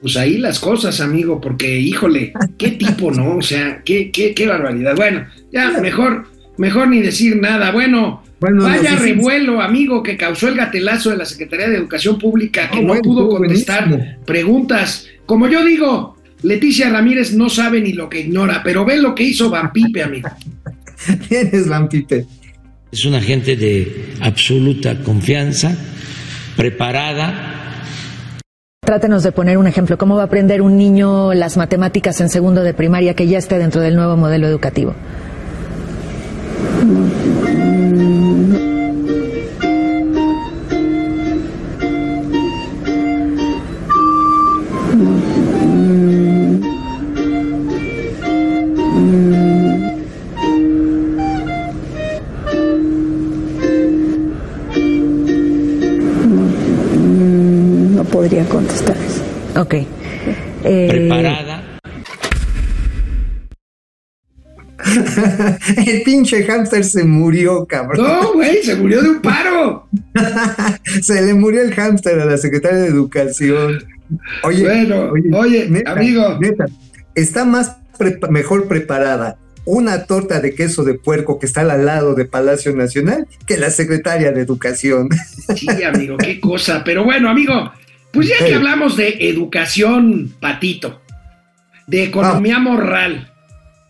[0.00, 3.36] Pues ahí las cosas, amigo, porque híjole, qué tipo, ¿no?
[3.36, 4.96] O sea, qué, qué, qué barbaridad.
[4.96, 6.24] Bueno, ya mejor,
[6.56, 7.70] mejor ni decir nada.
[7.70, 12.70] Bueno, Bueno, vaya revuelo, amigo, que causó el gatelazo de la Secretaría de Educación Pública,
[12.70, 14.24] que no bueno, pudo contestar buenísimo.
[14.24, 15.06] preguntas.
[15.26, 19.24] Como yo digo, Leticia Ramírez no sabe ni lo que ignora, pero ve lo que
[19.24, 20.30] hizo Van Pipe, amigo.
[21.28, 22.24] ¿Quién es Van Pipe?
[22.92, 25.76] Es una gente de absoluta confianza,
[26.56, 27.50] preparada,
[28.90, 29.96] Trátenos de poner un ejemplo.
[29.96, 33.56] ¿Cómo va a aprender un niño las matemáticas en segundo de primaria que ya esté
[33.56, 34.96] dentro del nuevo modelo educativo?
[66.20, 68.06] Pinche hámster se murió, cabrón.
[68.06, 69.88] No, güey, se murió de un paro.
[71.02, 73.84] Se le murió el hámster a la secretaria de Educación.
[74.42, 76.38] Oye, Bueno, oye, amigo.
[76.40, 76.66] neta,
[77.14, 82.14] está más prepa- mejor preparada una torta de queso de puerco que está al lado
[82.14, 85.08] de Palacio Nacional que la secretaria de Educación.
[85.56, 86.82] Sí, amigo, qué cosa.
[86.84, 87.72] Pero bueno, amigo,
[88.12, 91.00] pues ya que hablamos de educación, patito,
[91.86, 93.32] de economía moral,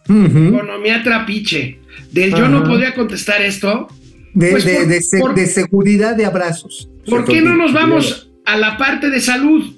[0.08, 0.54] Ujú.
[0.56, 1.79] economía trapiche,
[2.12, 3.88] del yo no podría contestar esto,
[4.34, 6.88] de, Pues de- por- de se- por- de seguridad de abrazos.
[7.08, 9.72] ¿por qué no nos vamos a la parte de salud?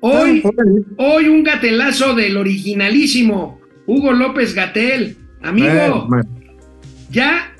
[0.00, 0.50] Hoy, Ah,
[0.98, 5.16] hoy un gatelazo del originalísimo Hugo López Gatel.
[5.42, 6.26] Amigo, man.
[7.10, 7.54] ya,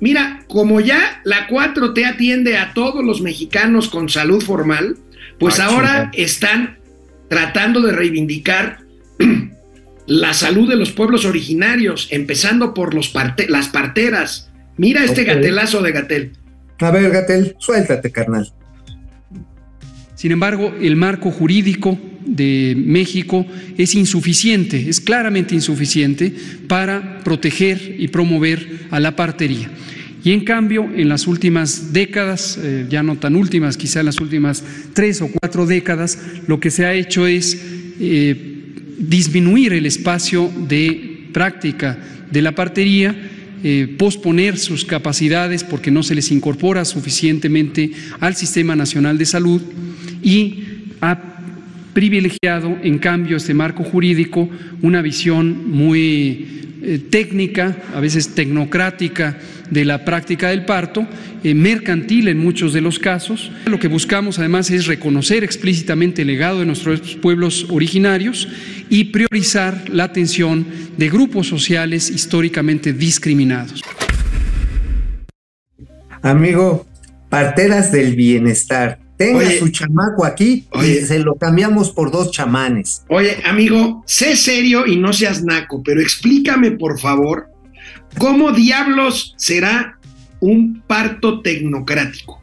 [0.00, 4.96] mira, como ya la 4T atiende a todos los mexicanos con salud formal,
[5.38, 6.78] pues Ah, ahora están
[7.28, 8.78] tratando de reivindicar
[10.06, 14.50] la salud de los pueblos originarios, empezando por los parte- las parteras.
[14.76, 16.32] Mira este gatelazo de Gatel.
[16.78, 18.52] A ver, Gatel, suéltate, carnal.
[20.14, 23.46] Sin embargo, el marco jurídico de México
[23.76, 26.34] es insuficiente, es claramente insuficiente
[26.68, 29.70] para proteger y promover a la partería.
[30.24, 34.20] Y en cambio, en las últimas décadas, eh, ya no tan últimas, quizá en las
[34.20, 37.62] últimas tres o cuatro décadas, lo que se ha hecho es
[38.00, 38.55] eh,
[38.98, 41.98] disminuir el espacio de práctica
[42.30, 43.14] de la partería,
[43.62, 47.90] eh, posponer sus capacidades porque no se les incorpora suficientemente
[48.20, 49.62] al Sistema Nacional de Salud
[50.22, 50.64] y
[51.00, 51.18] ha
[51.92, 54.48] privilegiado, en cambio, este marco jurídico
[54.82, 56.46] una visión muy
[56.82, 59.38] eh, técnica, a veces tecnocrática,
[59.70, 61.06] de la práctica del parto,
[61.42, 63.50] eh, mercantil en muchos de los casos.
[63.66, 68.48] Lo que buscamos además es reconocer explícitamente el legado de nuestros pueblos originarios
[68.88, 73.82] y priorizar la atención de grupos sociales históricamente discriminados.
[76.22, 76.86] Amigo,
[77.28, 78.98] parteras del bienestar.
[79.16, 79.58] Tenga Oye.
[79.58, 81.00] su chamaco aquí Oye.
[81.00, 83.02] y se lo cambiamos por dos chamanes.
[83.08, 87.48] Oye, amigo, sé serio y no seas naco, pero explícame, por favor,
[88.18, 89.98] cómo diablos será
[90.40, 92.42] un parto tecnocrático.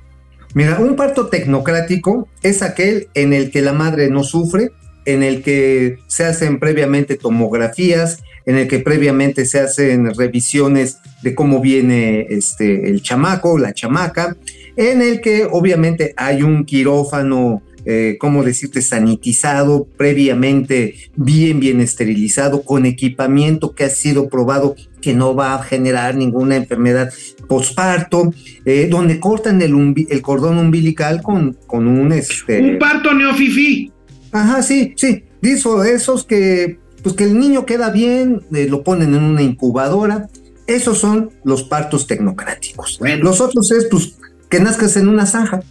[0.54, 4.72] Mira, un parto tecnocrático es aquel en el que la madre no sufre,
[5.06, 11.34] en el que se hacen previamente tomografías, en el que previamente se hacen revisiones de
[11.34, 14.36] cómo viene este, el chamaco, la chamaca,
[14.76, 22.64] en el que obviamente hay un quirófano, eh, ¿cómo decirte?, sanitizado, previamente bien, bien esterilizado,
[22.64, 27.12] con equipamiento que ha sido probado que no va a generar ninguna enfermedad
[27.48, 28.34] posparto,
[28.66, 32.62] eh, donde cortan el, umbi- el cordón umbilical con, con un este.
[32.62, 33.92] Un parto neofifi.
[34.32, 35.26] Ajá, sí, sí.
[35.42, 40.30] Dijo esos que, pues que el niño queda bien, eh, lo ponen en una incubadora.
[40.68, 42.98] Esos son los partos tecnocráticos.
[43.00, 43.26] Bueno.
[43.26, 44.16] Los otros es, pues,
[44.50, 45.62] que nazcas en una zanja.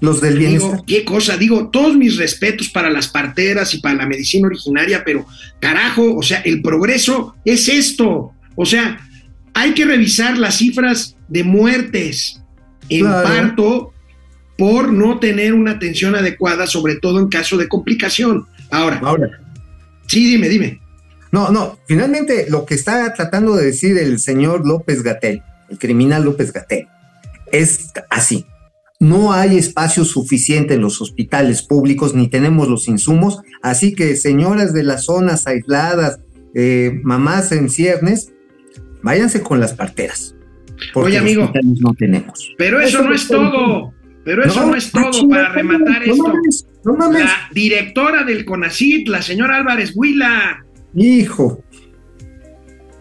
[0.00, 0.82] Los del bienestar.
[0.86, 5.26] Qué cosa, digo, todos mis respetos para las parteras y para la medicina originaria, pero
[5.60, 8.32] carajo, o sea, el progreso es esto.
[8.54, 8.98] O sea,
[9.52, 12.40] hay que revisar las cifras de muertes
[12.88, 13.28] en Claro.
[13.28, 13.92] parto
[14.56, 18.46] por no tener una atención adecuada, sobre todo en caso de complicación.
[18.70, 19.40] Ahora, Ahora,
[20.06, 20.80] sí, dime, dime.
[21.32, 26.24] No, no, finalmente lo que está tratando de decir el señor López Gatel, el criminal
[26.24, 26.88] López Gatel,
[27.52, 28.46] es así.
[29.00, 34.74] No hay espacio suficiente en los hospitales públicos ni tenemos los insumos, así que señoras
[34.74, 36.20] de las zonas aisladas,
[36.54, 38.34] eh, mamás en ciernes,
[39.02, 40.36] váyanse con las parteras.
[40.94, 42.54] Oye, amigo, hospitales no tenemos.
[42.58, 43.94] pero eso no es todo.
[44.22, 46.28] Pero eso no, es todo para rematar no esto.
[46.28, 47.24] mames, no mames.
[47.24, 50.62] La directora del CONACIT, la señora Álvarez Huila,
[50.94, 51.64] Hijo,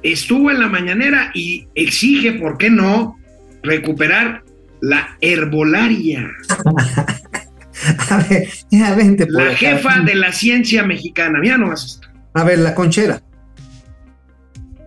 [0.02, 3.18] estuvo en la mañanera y exige, ¿por qué no?,
[3.64, 4.44] recuperar
[4.82, 6.30] la herbolaria.
[8.10, 9.58] a ver, ya vente por La acá.
[9.58, 11.40] jefa de la ciencia mexicana.
[11.40, 12.08] Mira nomás esto.
[12.34, 13.22] A ver, la conchera.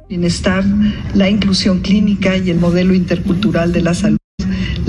[0.09, 0.64] Bienestar,
[1.14, 4.18] la inclusión clínica y el modelo intercultural de la salud,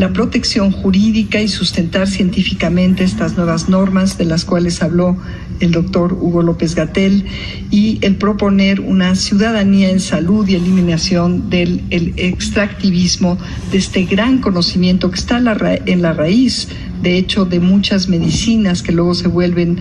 [0.03, 5.15] la protección jurídica y sustentar científicamente estas nuevas normas de las cuales habló
[5.61, 7.23] el doctor Hugo López Gatel
[7.71, 13.37] y el proponer una ciudadanía en salud y eliminación del el extractivismo
[13.71, 16.67] de este gran conocimiento que está en la, ra- en la raíz,
[17.01, 19.77] de hecho, de muchas medicinas que luego se vuelven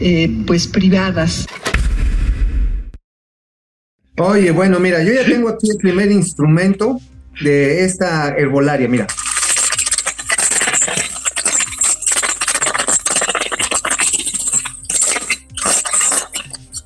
[0.00, 1.46] eh, pues privadas.
[4.18, 7.00] Oye, bueno, mira, yo ya tengo aquí el primer instrumento
[7.42, 9.06] de esta herbolaria, mira.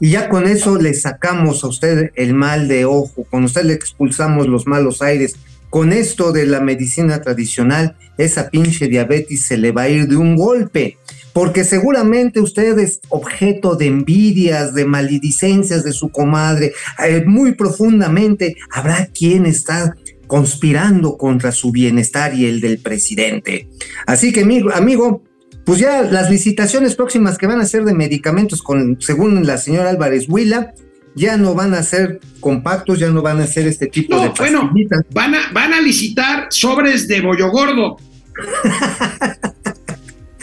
[0.01, 3.73] Y ya con eso le sacamos a usted el mal de ojo, con usted le
[3.75, 5.37] expulsamos los malos aires.
[5.71, 10.17] Con esto de la medicina tradicional, esa pinche diabetes se le va a ir de
[10.17, 10.97] un golpe,
[11.33, 16.73] porque seguramente usted es objeto de envidias, de maledicencias de su comadre,
[17.07, 19.95] eh, muy profundamente habrá quien está
[20.27, 23.69] conspirando contra su bienestar y el del presidente.
[24.07, 25.23] Así que, amigo, amigo,
[25.67, 29.91] pues ya las licitaciones próximas que van a ser de medicamentos, con, según la señora
[29.91, 30.73] Álvarez Huila,
[31.17, 34.35] ya no van a ser compactos, ya no van a ser este tipo de No,
[34.39, 35.03] bueno, pastillitas.
[35.13, 37.97] van a, van a licitar sobres de bollo gordo.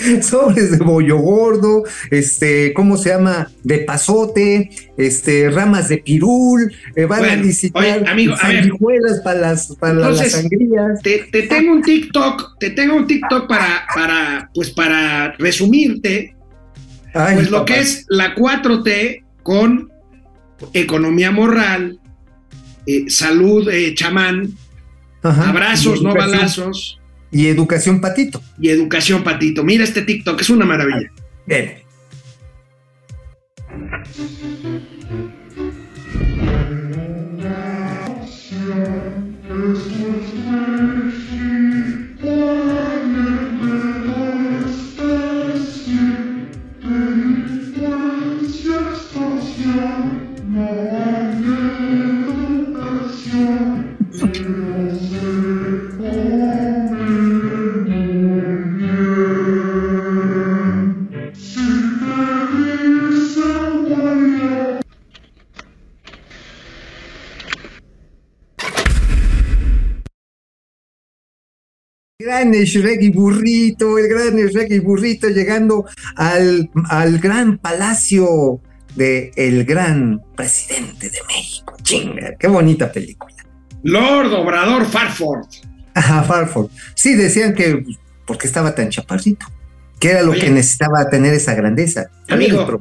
[0.22, 3.50] sobres de bollo gordo, este, ¿cómo se llama?
[3.64, 8.64] De pasote, este, ramas de pirul, eh, van a oye, amigo, ver.
[8.64, 11.02] sanguijuelas para las, para las sangrías.
[11.02, 16.36] Te, te tengo un TikTok, te tengo un TikTok para, para, pues para resumirte,
[17.14, 19.92] Ay, pues lo que es la 4T con
[20.74, 22.00] economía moral,
[22.86, 24.54] eh, salud eh, chamán,
[25.22, 25.50] Ajá.
[25.50, 27.00] abrazos, no balazos,
[27.34, 28.42] Y educación patito.
[28.60, 29.64] y educación patito.
[29.64, 31.12] Mira este TikTok, es una maravilla.
[31.48, 31.83] Ven.
[72.54, 75.86] Gran Shrek y Burrito, el gran Shrek y Burrito llegando
[76.16, 78.62] al, al gran palacio
[78.96, 81.76] de el gran presidente de México.
[81.82, 83.34] Chinga, qué bonita película.
[83.84, 85.48] Lord Obrador Farford.
[85.96, 86.70] Ajá, Farford.
[86.96, 87.84] Sí, decían que
[88.26, 89.46] porque estaba tan chaparrito,
[90.00, 90.42] que era lo Oye.
[90.42, 92.10] que necesitaba tener esa grandeza.
[92.28, 92.80] ¿Cuál era Amigo.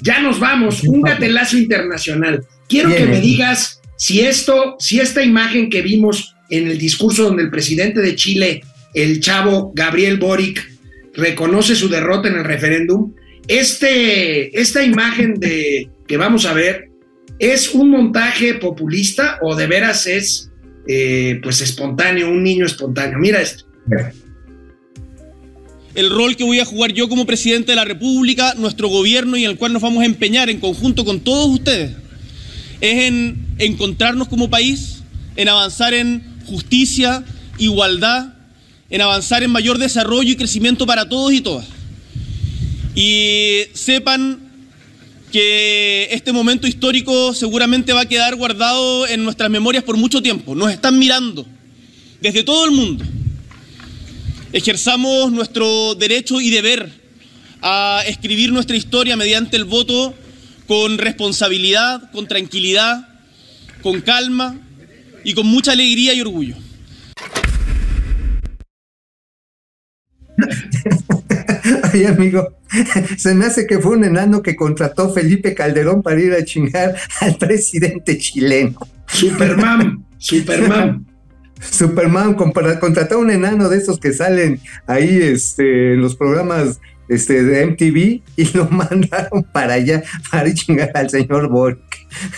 [0.00, 2.44] Ya nos vamos, un gatelazo internacional.
[2.68, 7.22] Quiero Bien, que me digas si esto, si esta imagen que vimos en el discurso
[7.22, 8.62] donde el presidente de Chile,
[8.94, 10.70] el chavo Gabriel Boric,
[11.14, 13.12] reconoce su derrota en el referéndum,
[13.48, 16.90] este, esta imagen de que vamos a ver,
[17.38, 20.50] ¿es un montaje populista o de veras es
[20.86, 23.18] eh, pues espontáneo, un niño espontáneo?
[23.18, 23.64] Mira esto.
[25.94, 29.44] el rol que voy a jugar yo como presidente de la República, nuestro gobierno y
[29.44, 31.90] en el cual nos vamos a empeñar en conjunto con todos ustedes,
[32.80, 35.02] es en encontrarnos como país,
[35.36, 37.24] en avanzar en justicia,
[37.58, 38.34] igualdad,
[38.92, 41.66] en avanzar en mayor desarrollo y crecimiento para todos y todas.
[42.94, 44.38] Y sepan
[45.32, 50.54] que este momento histórico seguramente va a quedar guardado en nuestras memorias por mucho tiempo.
[50.54, 51.44] Nos están mirando
[52.20, 53.04] desde todo el mundo
[54.52, 56.90] ejerzamos nuestro derecho y deber
[57.62, 60.14] a escribir nuestra historia mediante el voto
[60.66, 63.08] con responsabilidad, con tranquilidad,
[63.82, 64.60] con calma
[65.24, 66.56] y con mucha alegría y orgullo.
[71.92, 72.56] Ay, amigo,
[73.16, 76.96] se me hace que fue un enano que contrató Felipe Calderón para ir a chingar
[77.20, 78.78] al presidente chileno.
[79.06, 81.06] Superman, Superman.
[81.60, 87.44] Superman contrató a un enano de esos que salen ahí este, en los programas este,
[87.44, 91.78] de MTV y lo mandaron para allá para ir chingar al señor Borg.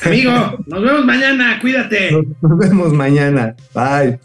[0.04, 2.10] Amigo, nos vemos mañana, cuídate.
[2.12, 3.56] Nos vemos mañana.
[3.74, 4.18] Bye.